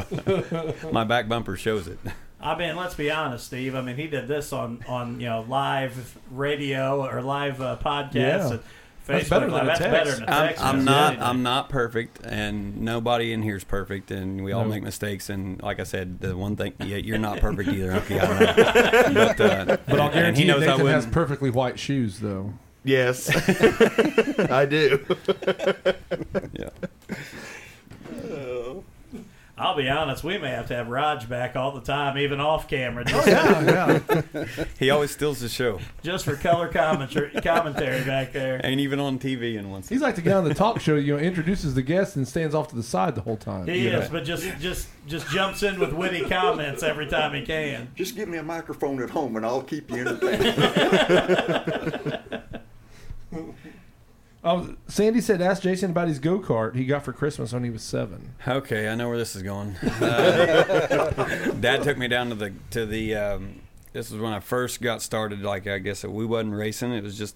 [0.91, 1.99] my back bumper shows it.
[2.43, 3.75] I mean, let's be honest, Steve.
[3.75, 8.13] I mean, he did this on on you know live radio or live uh, podcasts
[8.15, 8.49] Yeah.
[8.51, 8.59] and
[9.07, 9.63] Facebook That's better than Live.
[9.63, 9.91] a That's text.
[9.91, 10.63] better than a I'm, text.
[10.63, 11.19] I'm message.
[11.19, 14.69] not I'm not perfect, and nobody in here is perfect, and we all No.
[14.69, 15.29] make mistakes.
[15.29, 17.93] And like I said, the one thing, yeah, you're not perfect either.
[17.93, 19.25] Okay, I know.
[19.27, 21.13] but uh, But I'll and guarantee he you knows I Nathan has wouldn't.
[21.13, 22.53] perfectly white shoes, though.
[22.83, 23.29] Yes,
[24.49, 25.05] I do.
[26.53, 26.69] yeah.
[29.61, 30.23] I'll be honest.
[30.23, 33.99] We may have to have Raj back all the time, even off camera, just, yeah,
[34.33, 34.45] yeah.
[34.79, 38.59] He always steals the show, just for color commentary, commentary back there.
[38.63, 39.59] and even on TV.
[39.59, 40.95] And once He's like the guy on the talk show.
[40.95, 43.67] You know, introduces the guest and stands off to the side the whole time.
[43.67, 43.99] He you know.
[43.99, 47.91] is, but just just just jumps in with witty comments every time he can.
[47.93, 50.57] Just give me a microphone at home and I'll keep you entertained.
[54.43, 57.69] Oh, Sandy said, ask Jason about his go kart he got for Christmas when he
[57.69, 58.33] was seven.
[58.47, 59.75] Okay, I know where this is going.
[60.01, 63.15] Uh, Dad took me down to the to the.
[63.15, 63.61] Um,
[63.93, 65.41] this was when I first got started.
[65.41, 67.35] Like I guess we wasn't racing; it was just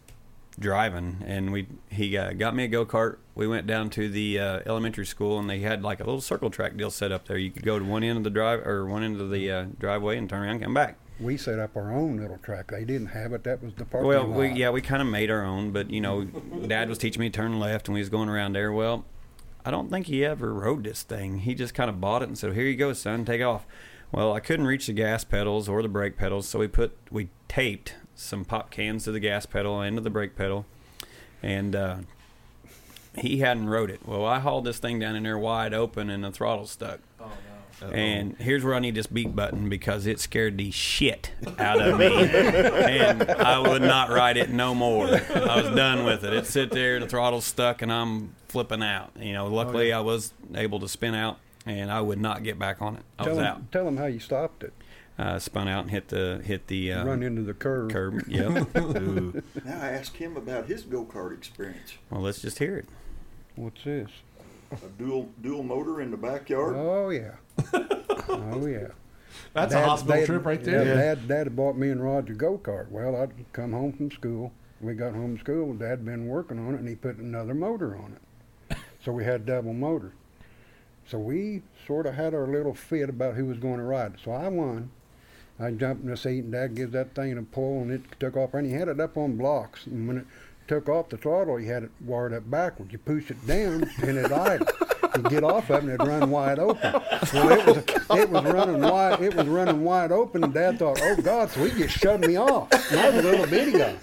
[0.57, 1.21] driving.
[1.25, 3.17] And we he uh, got me a go kart.
[3.35, 6.49] We went down to the uh, elementary school, and they had like a little circle
[6.49, 7.37] track deal set up there.
[7.37, 9.65] You could go to one end of the drive or one end of the uh,
[9.77, 10.97] driveway and turn around and come back.
[11.19, 12.71] We set up our own little track.
[12.71, 13.43] They didn't have it.
[13.45, 14.37] That was the parking Well, lot.
[14.37, 17.29] we, yeah, we kind of made our own, but you know, Dad was teaching me
[17.29, 18.71] to turn left, and we was going around there.
[18.73, 19.05] Well,
[19.63, 21.39] I don't think he ever rode this thing.
[21.39, 23.65] He just kind of bought it and said, "Here you go, son, take off."
[24.11, 27.29] Well, I couldn't reach the gas pedals or the brake pedals, so we put we
[27.47, 30.65] taped some pop cans to the gas pedal and to the brake pedal,
[31.41, 31.97] and uh,
[33.17, 34.01] he hadn't rode it.
[34.05, 36.99] Well, I hauled this thing down in there wide open, and the throttle stuck.
[37.81, 41.99] And here's where I need this beat button because it scared the shit out of
[41.99, 45.07] me, and I would not ride it no more.
[45.07, 46.33] I was done with it.
[46.33, 49.11] It sit there, the throttle's stuck, and I'm flipping out.
[49.19, 52.81] You know, luckily I was able to spin out, and I would not get back
[52.81, 53.03] on it.
[53.19, 53.71] I tell was them, out.
[53.71, 54.73] Tell them how you stopped it.
[55.17, 57.89] Uh, spun out and hit the hit the uh, Run into the curb.
[57.91, 58.27] curb.
[58.27, 58.67] Yep.
[59.65, 61.93] Now I asked him about his go kart experience.
[62.09, 62.85] Well, let's just hear it.
[63.55, 64.09] What's this?
[64.83, 66.75] A dual dual motor in the backyard.
[66.77, 67.35] Oh yeah.
[68.29, 68.87] oh yeah.
[69.53, 70.95] That's a hospital Dad- trip right Yeah, there.
[71.15, 72.89] Dad, Dad had bought me and Roger go kart.
[72.89, 74.51] Well, I'd come home from school.
[74.81, 75.73] We got home from school.
[75.73, 78.17] Dad had been working on it, and he put another motor on
[78.69, 78.77] it.
[79.03, 80.13] So we had double motor.
[81.07, 84.19] So we sort of had our little fit about who was going to ride it.
[84.23, 84.89] So I won.
[85.59, 88.35] I jumped in the seat, and Dad gives that thing a pull, and it took
[88.35, 88.55] off.
[88.55, 89.85] And he had it up on blocks.
[89.85, 90.25] And when it
[90.67, 92.91] took off the throttle, he had it wired up backwards.
[92.91, 94.71] You push it down, and it idled.
[95.15, 97.01] You get off of it, and it'd run wide open.
[97.33, 97.77] Well, it was
[98.19, 99.21] it was running wide.
[99.21, 102.37] It was running wide open, and Dad thought, "Oh God!" So he just shoved me
[102.37, 102.71] off.
[102.91, 103.95] And I was a little bitty guy.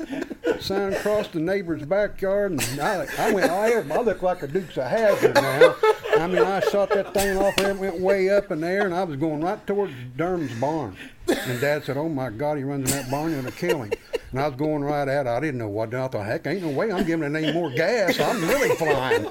[0.60, 4.46] Sign across the neighbor's backyard, and I, I went, oh, I, I look like a
[4.46, 5.74] Dukes of Hazzard now.
[6.16, 9.02] I mean, I shot that thing off and went way up in there, and I
[9.04, 10.96] was going right towards Durham's barn.
[11.28, 13.92] And Dad said, "Oh my God, he runs in that barn, you're gonna kill him."
[14.32, 15.28] And I was going right at it.
[15.28, 15.94] I didn't know what.
[15.94, 18.18] I thought, heck, ain't no way I'm giving it any more gas.
[18.18, 19.26] I'm really flying.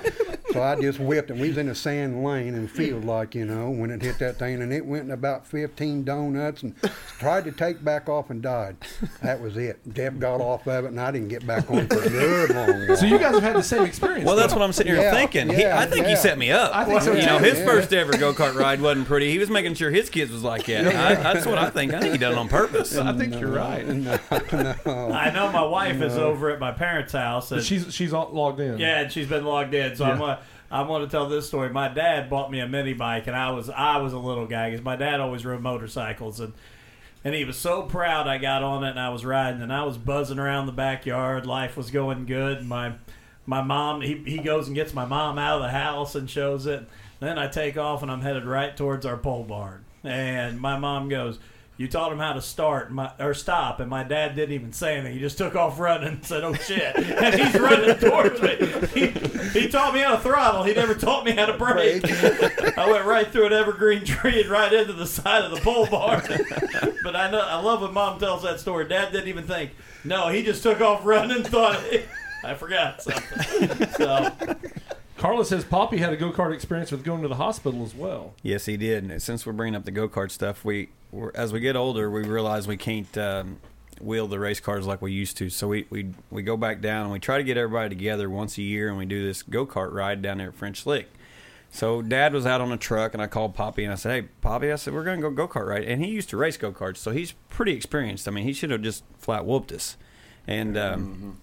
[0.53, 3.45] So I just whipped, and we was in a sand lane and field like you
[3.45, 6.75] know when it hit that thing, and it went in about 15 donuts and
[7.19, 8.75] tried to take back off and died.
[9.21, 9.79] That was it.
[9.93, 12.87] Jeff got off of it, and I didn't get back on for a good long
[12.87, 12.97] while.
[13.01, 14.25] So you guys have had the same experience.
[14.25, 15.49] Well, that's what I'm sitting here Yeah, thinking.
[15.49, 16.17] He, I think he yeah.
[16.17, 16.75] set me up.
[16.75, 17.65] I think so, You know, his Yeah.
[17.65, 19.31] first ever go kart ride wasn't pretty.
[19.31, 20.87] He was making sure his kids was like that.
[20.87, 21.93] I, that's what I think.
[21.93, 22.95] I think he done it on purpose.
[22.97, 23.85] I think you're right.
[23.87, 24.19] No,
[24.51, 24.75] no.
[25.13, 28.59] I know my wife is over at my parents' house, and She's she's all logged
[28.59, 28.77] in.
[28.79, 29.95] yeah, and she's been logged in.
[29.95, 30.37] So I'm Yeah.
[30.71, 31.69] I want to tell this story.
[31.69, 34.69] My dad bought me a mini bike, and I was I was a little guy
[34.69, 36.53] because my dad always rode motorcycles, and
[37.23, 39.83] and he was so proud I got on it and I was riding, and I
[39.83, 41.45] was buzzing around the backyard.
[41.45, 42.65] Life was going good.
[42.65, 42.93] My
[43.45, 46.65] my mom he he goes and gets my mom out of the house and shows
[46.65, 46.87] it.
[47.19, 51.09] Then I take off and I'm headed right towards our pole barn, and my mom
[51.09, 51.37] goes.
[51.81, 54.97] You taught him how to start my, or stop, and my dad didn't even say
[54.97, 55.13] anything.
[55.13, 58.55] He just took off running and said, "Oh shit!" And he's running towards me.
[58.93, 59.07] He,
[59.59, 60.61] he taught me how to throttle.
[60.61, 62.03] He never taught me how to brake.
[62.77, 65.87] I went right through an evergreen tree and right into the side of the pole
[65.87, 66.21] barn.
[67.03, 68.87] but I know I love when mom tells that story.
[68.87, 69.71] Dad didn't even think.
[70.03, 71.37] No, he just took off running.
[71.37, 71.83] and Thought
[72.43, 73.87] I forgot something.
[73.93, 74.31] So
[75.21, 78.33] Carla says Poppy had a go kart experience with going to the hospital as well.
[78.41, 79.03] Yes, he did.
[79.03, 80.89] And since we're bringing up the go kart stuff, we
[81.35, 83.57] as we get older, we realize we can't um,
[83.99, 85.51] wheel the race cars like we used to.
[85.51, 88.57] So we, we we go back down and we try to get everybody together once
[88.57, 91.07] a year, and we do this go kart ride down there at French Lick.
[91.69, 94.29] So Dad was out on a truck, and I called Poppy and I said, "Hey,
[94.41, 96.57] Poppy," I said, "We're going to go go kart ride." And he used to race
[96.57, 98.27] go karts, so he's pretty experienced.
[98.27, 99.97] I mean, he should have just flat whooped us.
[100.47, 101.41] And um,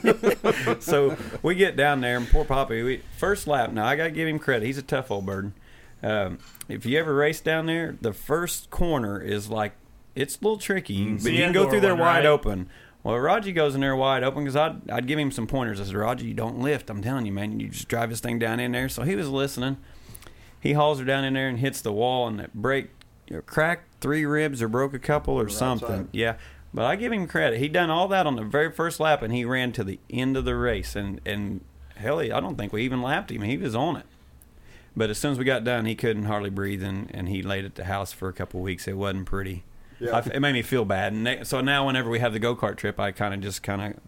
[0.80, 3.72] so we get down there, and poor Poppy, we, first lap.
[3.72, 5.52] Now I got to give him credit; he's a tough old bird.
[6.02, 9.72] Um, if you ever race down there, the first corner is like
[10.14, 12.26] it's a little tricky, but you can go through there wide right?
[12.26, 12.68] open.
[13.02, 15.80] Well, Raji goes in there wide open because I'd, I'd give him some pointers.
[15.80, 16.90] I said, Raji, you don't lift.
[16.90, 17.58] I'm telling you, man.
[17.58, 18.90] You just drive this thing down in there.
[18.90, 19.78] So he was listening.
[20.60, 22.90] He hauls her down in there and hits the wall, and it break,
[23.26, 25.88] you know, cracked three ribs or broke a couple or something.
[25.88, 26.08] side.
[26.12, 26.36] Yeah.
[26.72, 27.58] But I give him credit.
[27.58, 30.36] He done all that on the very first lap, and he ran to the end
[30.36, 30.94] of the race.
[30.94, 31.62] And, and
[31.96, 33.42] hell, I don't think we even lapped him.
[33.42, 34.06] He was on it.
[34.96, 37.64] But as soon as we got done, he couldn't hardly breathe, and, and he laid
[37.64, 38.86] at the house for a couple of weeks.
[38.86, 39.64] It wasn't pretty.
[39.98, 40.16] Yeah.
[40.16, 41.12] I, it made me feel bad.
[41.12, 43.62] And they, so now, whenever we have the go kart trip, I kind of just
[43.62, 44.00] kind of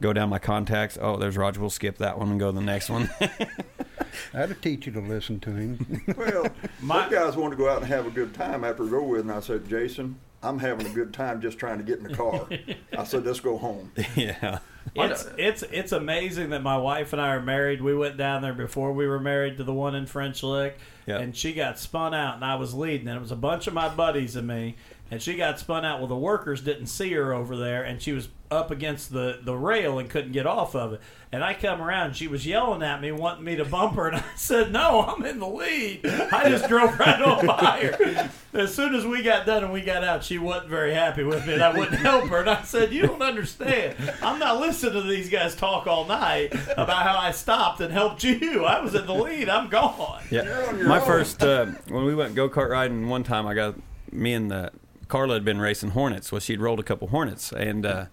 [0.00, 0.98] go down my contacts.
[1.00, 1.60] Oh, there's Roger.
[1.60, 3.10] We'll skip that one and go to the next one.
[4.32, 6.02] That'll teach you to listen to him.
[6.16, 6.46] Well,
[6.80, 9.20] My- some guys want to go out and have a good time after go with,
[9.22, 12.14] and I said, Jason, I'm having a good time just trying to get in the
[12.14, 12.48] car.
[12.96, 13.92] I said, let's go home.
[14.16, 14.58] yeah.
[14.94, 17.82] It's it's it's amazing that my wife and I are married.
[17.82, 21.18] We went down there before we were married to the one in French Lick, Yeah.
[21.18, 23.74] and she got spun out, and I was leading, and it was a bunch of
[23.74, 24.76] my buddies and me,
[25.10, 25.98] and she got spun out.
[25.98, 29.56] Well, the workers didn't see her over there, and she was up against the the
[29.56, 31.00] rail and couldn't get off of it.
[31.32, 34.08] And I come around, and she was yelling at me, wanting me to bump her,
[34.08, 38.30] and I said, "No, I'm in the lead." I just drove right on by her.
[38.52, 41.46] As soon as we got done and we got out, she wasn't very happy with
[41.46, 42.38] me, and I wouldn't help her.
[42.40, 43.96] And I said, "You don't understand.
[44.22, 48.24] I'm not listening to these guys talk all night about how I stopped and helped
[48.24, 48.64] you.
[48.64, 49.48] I was in the lead.
[49.48, 50.72] I'm gone." Yeah.
[50.84, 53.76] My first uh, when we went go kart riding one time, I got
[54.12, 54.72] me and the
[55.10, 56.30] Carla had been racing Hornets.
[56.30, 58.06] Well, she'd rolled a couple Hornets, and uh,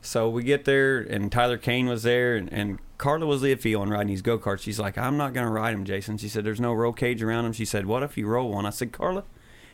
[0.00, 3.78] so we get there, and Tyler Kane was there, and, and Carla was the iffy
[3.78, 4.60] on riding these go karts.
[4.60, 7.22] She's like, "I'm not going to ride them, Jason." She said, "There's no roll cage
[7.22, 9.24] around them." She said, "What if you roll one?" I said, "Carla,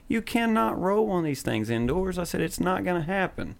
[0.08, 3.56] you cannot roll one of these things indoors." I said, "It's not going to happen."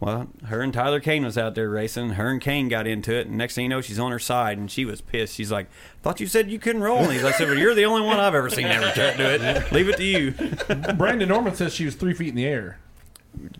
[0.00, 2.10] Well, her and Tyler Kane was out there racing.
[2.10, 4.56] Her and Kane got into it, and next thing you know, she's on her side,
[4.56, 5.34] and she was pissed.
[5.34, 5.66] She's like,
[6.02, 8.34] "Thought you said you couldn't roll these." I said, "Well, you're the only one I've
[8.34, 9.72] ever seen ever try to do it.
[9.72, 10.34] Leave it to you."
[10.94, 12.78] Brandon Norman says she was three feet in the air.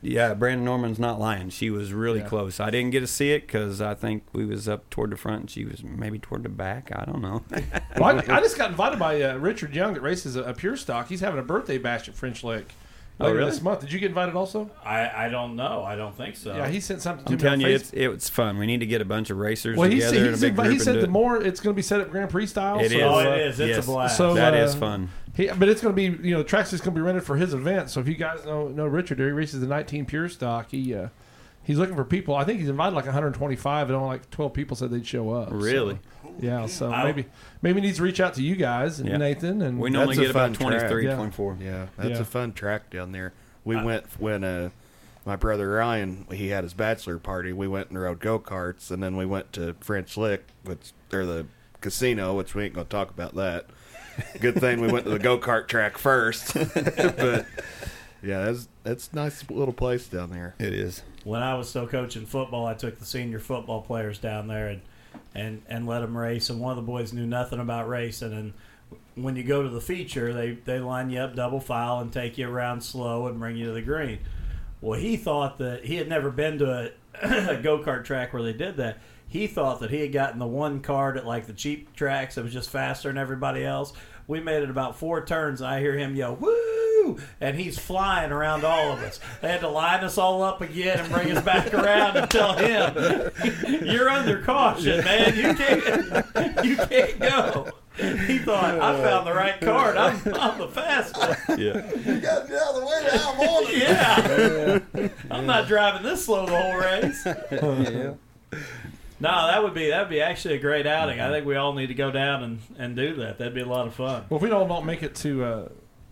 [0.01, 1.51] Yeah, Brandon Norman's not lying.
[1.51, 2.27] She was really Yeah.
[2.27, 2.59] close.
[2.61, 5.41] I didn't get to see it because I think we was up toward the front,
[5.41, 6.91] and she was maybe toward the back.
[6.95, 7.43] I don't know.
[7.97, 10.77] Well, I, I just got invited by uh, Richard Young that races a, a pure
[10.77, 11.09] stock.
[11.09, 12.43] He's having a birthday bash at French
[13.21, 13.51] Lick Oh, really?
[13.51, 13.81] this month.
[13.81, 14.71] Did you get invited also?
[14.85, 15.83] I, I don't know.
[15.83, 16.55] I don't think so.
[16.57, 17.81] Yeah, he sent something to I'm me telling on you, Facebook.
[17.81, 18.59] it's it's fun.
[18.59, 20.55] We need to get a bunch of racers Well, he together said, in a big
[20.57, 21.11] but group he and said the it.
[21.11, 22.79] more it's going to be set up Grand Prix style.
[22.79, 23.03] It so, is.
[23.03, 23.61] Oh, uh, it is.
[23.61, 23.85] It's Yes.
[23.85, 24.17] a blast.
[24.17, 25.09] So- That uh, is fun.
[25.35, 27.23] He, but it's going to be, you know, the track's just going to be rented
[27.25, 27.91] for his event.
[27.91, 30.71] So if you guys know know Richard, there he races the 19 pure stock.
[30.71, 31.09] He uh,
[31.69, 32.35] he's looking for people.
[32.35, 35.51] I think he's invited like 125, and only like 12 people said they'd show up.
[35.51, 35.99] So, Really?
[36.41, 36.67] yeah.
[36.67, 37.27] So I- maybe
[37.63, 39.19] maybe he needs to reach out to you guys, and Yeah.
[39.19, 40.81] Nathan, and We normally That's a get about fun track.
[40.89, 41.15] 23, Yeah.
[41.15, 41.57] 24.
[41.61, 42.19] Yeah, that's Yeah.
[42.21, 43.33] a fun track down there.
[43.65, 44.71] We I- went when uh,
[45.27, 47.53] my brother Ryan he had his bachelor party.
[47.53, 51.25] We went and rode go karts, and then we went to French Lick, which or
[51.27, 51.47] the
[51.81, 53.67] casino, which we ain't gonna talk about that.
[54.41, 57.47] Good thing we went to the go kart track first, but
[58.23, 60.55] yeah, that's that's a nice little place down there.
[60.59, 61.03] It is.
[61.29, 64.81] When I was still coaching football, I took the senior football players down there and
[65.35, 66.49] and and let them race.
[66.49, 68.33] And one of the boys knew nothing about racing.
[68.33, 68.55] And
[69.15, 72.39] when you go to the feature, they they line you up double file and take
[72.39, 74.21] you around slow and bring you to the green.
[74.81, 78.43] Well, he thought that he had never been to a, a go kart track where
[78.43, 78.99] they did that.
[79.29, 82.45] He thought that he had gotten the one card at like the cheap tracks that
[82.45, 83.93] was just faster than everybody else.
[84.27, 86.59] We made it about four turns, and I hear him yell, "Woo!"
[87.41, 89.21] And he's flying around all of us.
[89.41, 92.55] They had to line us all up again and bring us back around and tell
[92.55, 93.31] him,
[93.85, 95.37] "You're under caution, man.
[95.37, 99.97] You can't, you can't go." He thought I found the right card.
[99.97, 101.37] I'm, I'm the fast one.
[101.59, 101.85] Yeah.
[102.07, 103.09] You got to get out of the way.
[103.13, 103.79] now, I'm on it.
[104.95, 107.23] Yeah, I'm not driving this slow the whole race.
[107.27, 108.15] yeah.
[109.21, 111.21] No, that would be that would be actually a great outing.
[111.21, 113.39] I think we all need to go down and, and do that.
[113.39, 114.27] That'd be a lot of fun.
[114.29, 115.69] well, if we don't don't make it to uh,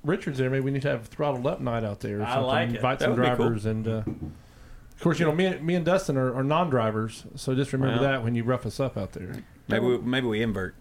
[0.07, 2.21] Richards there, maybe we need to have throttled up night out there.
[2.21, 2.47] Or I something.
[2.47, 2.77] like it.
[2.77, 3.37] Invite That some would be cool.
[3.37, 7.25] drivers, and uh, of course, you know, me, and- me and Dustin are, are non-drivers,
[7.35, 8.11] so just remember Well.
[8.11, 9.43] that when you rough us up out there.
[9.69, 10.75] Maybe we, maybe we invert.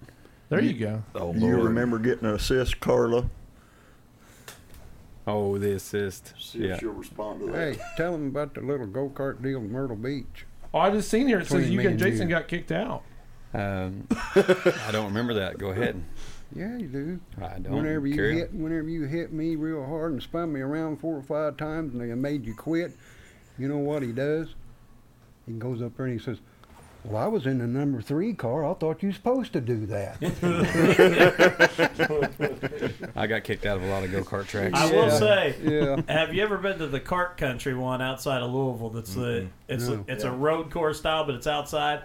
[0.49, 1.03] There you go.
[1.15, 3.25] Oh You remember getting an assist, Carla?
[5.27, 6.33] Oh, the assist.
[6.39, 6.75] See Yeah.
[6.75, 7.75] if she'll respond to that.
[7.75, 10.45] Hey, tell them about the little go kart deal in Myrtle Beach.
[10.73, 12.35] Oh, I just seen here it says you me and and Jason you.
[12.35, 13.01] got kicked out.
[13.55, 15.57] Um, I don't remember that.
[15.57, 16.03] Go ahead.
[16.53, 17.19] Yeah, you do.
[17.41, 17.73] I don't.
[17.73, 18.37] Whenever you Carry on.
[18.37, 21.93] hit, whenever you hit me real hard and spun me around four or five times,
[21.93, 22.93] and they made you quit,
[23.57, 24.53] you know what he does?
[25.45, 26.37] He goes up there and he says,
[27.03, 28.65] "Well, I was in the number three car.
[28.65, 30.17] I thought you were supposed to do that."
[33.15, 34.77] I got kicked out of a lot of go kart tracks.
[34.79, 35.19] I will Yeah.
[35.19, 36.01] say, yeah.
[36.13, 38.89] have you ever been to the Kart Kountry one outside of Louisville?
[38.89, 40.03] That's the it's No.
[40.07, 42.01] a, it's a road course style, but it's outside.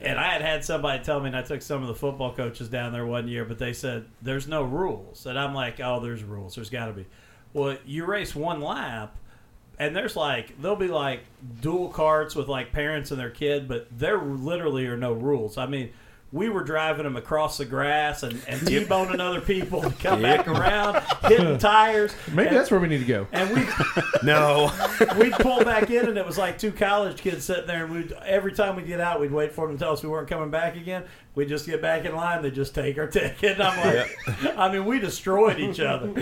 [0.00, 2.68] And I had had somebody tell me, and I took some of the football coaches
[2.68, 6.22] down there one year, but they said there's no rules, and I'm like, oh, there's
[6.22, 6.54] rules.
[6.54, 7.06] There's got to be.
[7.52, 9.16] Well, you race one lap,
[9.78, 11.20] and there's like there'll be like
[11.60, 15.58] dual carts with like parents and their kid, but there literally are no rules.
[15.58, 15.90] I mean.
[16.34, 20.48] We were driving them across the grass and, and T-boning other people to come back
[20.48, 22.12] around, hitting tires.
[22.32, 23.28] Maybe and, that's where we need to go.
[23.30, 23.64] and we
[24.24, 24.72] No,
[25.16, 27.84] we'd pull back in, and it was like two college kids sitting there.
[27.84, 30.02] And we'd every time we would get out, we'd wait for them to tell us
[30.02, 31.04] we weren't coming back again.
[31.36, 32.42] We'd just get back in line.
[32.42, 33.60] They just take our ticket.
[33.60, 36.12] And I'm like, I mean, we destroyed each other.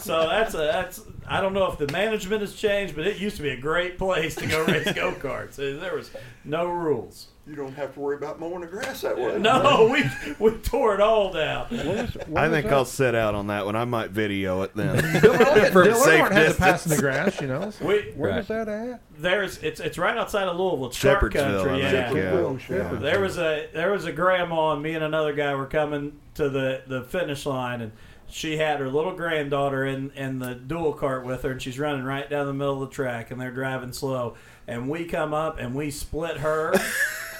[0.00, 3.36] So that's a that's I don't know if the management has changed, but it used
[3.36, 5.56] to be a great place to go race go karts.
[5.56, 6.10] There was
[6.44, 7.28] no rules.
[7.44, 9.36] You don't have to worry about mowing the grass that way.
[9.36, 10.04] No, we
[10.38, 11.66] we tore it all down.
[11.70, 12.72] What what I think that?
[12.72, 13.74] I'll sit out on that one.
[13.74, 14.96] I might video it then.
[15.02, 16.96] Dylan For a Dylan safe Earnhardt had to pass in distance.
[16.96, 17.70] the grass, you know.
[17.72, 18.36] so- We Where Right.
[18.38, 19.00] was that at?
[19.18, 21.72] there's it's it's right outside of Louisville, it's Shark Shepherdsville, Country.
[21.84, 22.10] I Yeah.
[22.10, 22.58] think, yeah.
[22.58, 23.00] Shepherd.
[23.00, 26.48] There was a there was a grandma and me and another guy were coming to
[26.48, 27.90] the, the finish line and
[28.28, 32.04] she had her little granddaughter in, in the dual cart with her and she's running
[32.04, 34.36] right down the middle of the track and they're driving slow
[34.68, 36.72] and we come up and we split her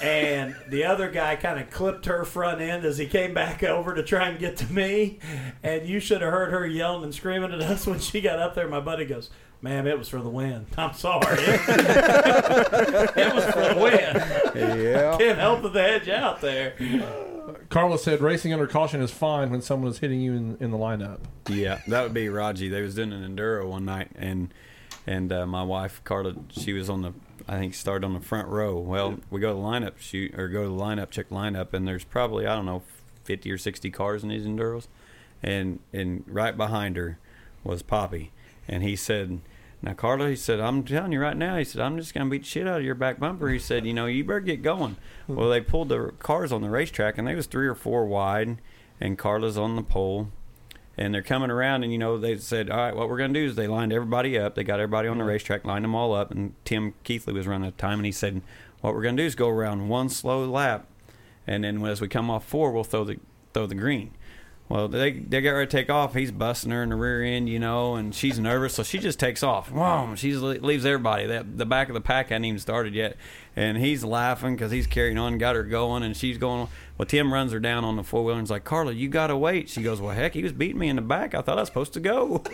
[0.03, 3.95] and the other guy kind of clipped her front end as he came back over
[3.95, 5.17] to try and get to me
[5.63, 8.53] and you should have heard her yelling and screaming at us when she got up
[8.53, 9.29] there my buddy goes
[9.61, 10.65] Ma'am, it was for the win.
[10.77, 11.21] I'm sorry.
[11.39, 11.63] it
[13.33, 14.83] was for the win.
[14.83, 15.17] Yeah.
[15.17, 16.75] Can't help but the edge out there.
[17.69, 20.77] Carlos said racing under caution is fine when someone is hitting you in, in the
[20.77, 21.19] lineup.
[21.47, 22.67] Yeah, that would be Raji.
[22.67, 24.53] They was doing an enduro one night, and
[25.07, 27.13] and uh, my wife Carla, she was on the,
[27.47, 28.77] I think started on the front row.
[28.79, 31.87] Well, we go to the lineup shoot or go to the lineup check lineup, and
[31.87, 32.83] there's probably I don't know,
[33.23, 34.87] fifty or sixty cars in these enduros,
[35.41, 37.19] and and right behind her
[37.63, 38.31] was Poppy,
[38.67, 39.41] and he said.
[39.85, 42.31] Now, Carla, he said, I'm telling you right now, he said, I'm just going to
[42.31, 43.49] beat shit out of your back bumper.
[43.49, 44.95] He said, you know, you better get going.
[45.27, 48.59] Well, they pulled the cars on the racetrack, and they was three or four wide,
[49.01, 50.29] and Carla's on the pole
[50.97, 53.39] and they're coming around and you know they said all right what we're going to
[53.39, 54.55] do is they lined everybody up.
[54.55, 57.67] They got everybody on the racetrack lined them all up and tim keithley was running
[57.67, 58.41] at the time and he said
[58.81, 60.87] what we're going to do is go around one slow lap
[61.47, 63.19] and then as we come off four we'll throw the
[63.53, 64.11] throw the green.
[64.69, 66.13] Well they they get ready to take off.
[66.13, 69.19] He's busting her in the rear end you know and she's nervous so she just
[69.19, 69.71] takes off.
[69.71, 71.25] Whoa, she leaves everybody.
[71.25, 73.17] The, the back of the pack hadn't even started yet.
[73.55, 77.33] And he's laughing because he's carrying on got her going and she's going well tim
[77.33, 79.99] runs her down on the four-wheeler and is like carla you gotta wait she goes
[79.99, 81.99] well heck he was beating me in the back i thought i was supposed to
[81.99, 82.43] go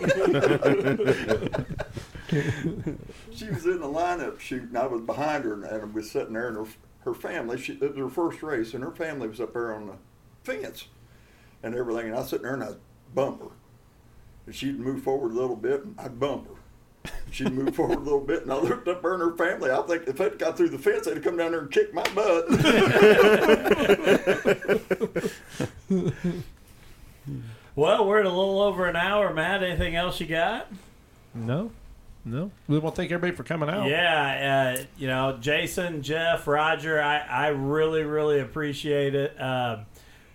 [2.30, 4.76] She was in the lineup shooting.
[4.76, 6.66] I was behind her, and I was sitting there, and her,
[7.00, 7.58] her family.
[7.58, 9.94] She, it was her first race, and her family was up there on the
[10.44, 10.86] fence
[11.62, 12.06] and everything.
[12.06, 12.76] And I was sitting there, and I'd
[13.14, 13.50] bump her.
[14.46, 16.59] And she'd move forward a little bit, and I'd bump her.
[17.30, 19.70] She'd move forward a little bit, and I looked up her and her family.
[19.70, 21.94] I think if they'd got through the fence, they'd have come down there and kicked
[21.94, 22.46] my butt.
[27.76, 29.62] Well, we're at a little over an hour, Matt.
[29.62, 30.66] Anything else you got?
[31.34, 31.70] No,
[32.24, 32.50] no.
[32.68, 33.88] We want to thank everybody for coming out.
[33.88, 39.40] Yeah, uh, you know, Jason, Jeff, Roger, I, I really, really appreciate it.
[39.40, 39.86] Um,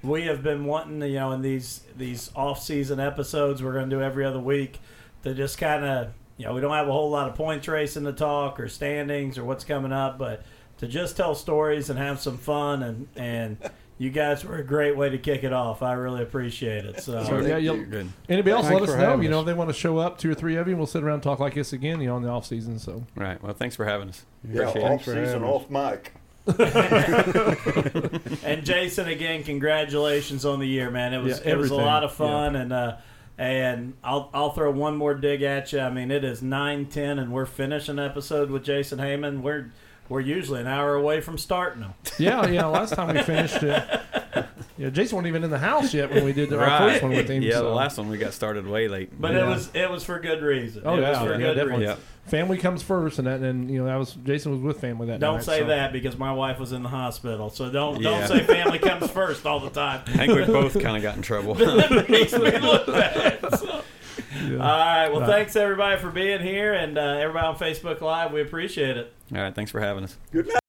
[0.01, 3.95] we have been wanting, you know, in these these off season episodes we're going to
[3.95, 4.79] do every other week
[5.23, 8.03] to just kind of, you know, we don't have a whole lot of points racing
[8.05, 10.43] to talk or standings or what's coming up, but
[10.79, 13.57] to just tell stories and have some fun and and.
[13.97, 15.81] You guys were a great way to kick it off.
[15.81, 16.99] I really appreciate it.
[16.99, 18.11] So, So, yeah, you'll, Good.
[18.27, 19.21] anybody else, Thanks let us know.
[19.21, 19.43] You know, us.
[19.43, 21.23] if they want to show up, two or three of you, we'll sit around and
[21.23, 22.77] talk like this again, you know, in the off season.
[22.77, 24.91] So, right well thanks for having us yeah, Appreciate it.
[24.91, 26.11] off for season, having off mic.
[28.43, 31.13] and Jason, again, congratulations on the year, man.
[31.13, 32.97] It was Yeah, it was a lot of fun, and uh,
[33.37, 35.79] and I'll I'll throw one more dig at you.
[35.79, 39.41] I mean, it is nine ten, and we're finishing episode with Jason Heyman.
[39.41, 39.71] We're
[40.07, 41.93] we're usually an hour away from starting them.
[42.19, 42.65] yeah, yeah.
[42.65, 43.83] Last time we finished it,
[44.77, 47.29] yeah, Jason wasn't even in the house yet when we did our first one with
[47.29, 47.41] him.
[47.43, 47.63] yeah so.
[47.63, 49.45] the last one we got started way late But Yeah.
[49.45, 50.83] it was it was for good reason.
[50.85, 51.85] Oh, it yeah, was for yeah, good definitely.
[51.85, 51.97] reason.
[51.97, 55.05] yeah family comes first, and that, and you know, that was Jason was with family
[55.05, 55.19] that night.
[55.19, 55.43] Don't night.
[55.45, 55.67] say so.
[55.67, 57.51] that because my wife was in the hospital.
[57.51, 58.17] So don't Yeah.
[58.17, 60.01] don't say family comes first all the time.
[60.07, 63.39] i think we both kind of got in trouble it makes me look bad.
[63.59, 63.81] So.
[64.43, 64.53] Yeah.
[64.53, 65.09] All right.
[65.09, 65.29] Well, Right.
[65.29, 68.31] thanks everybody for being here, and uh, everybody on Facebook Live.
[68.31, 69.13] We appreciate it.
[69.33, 70.59] all right thanks for having us Good night.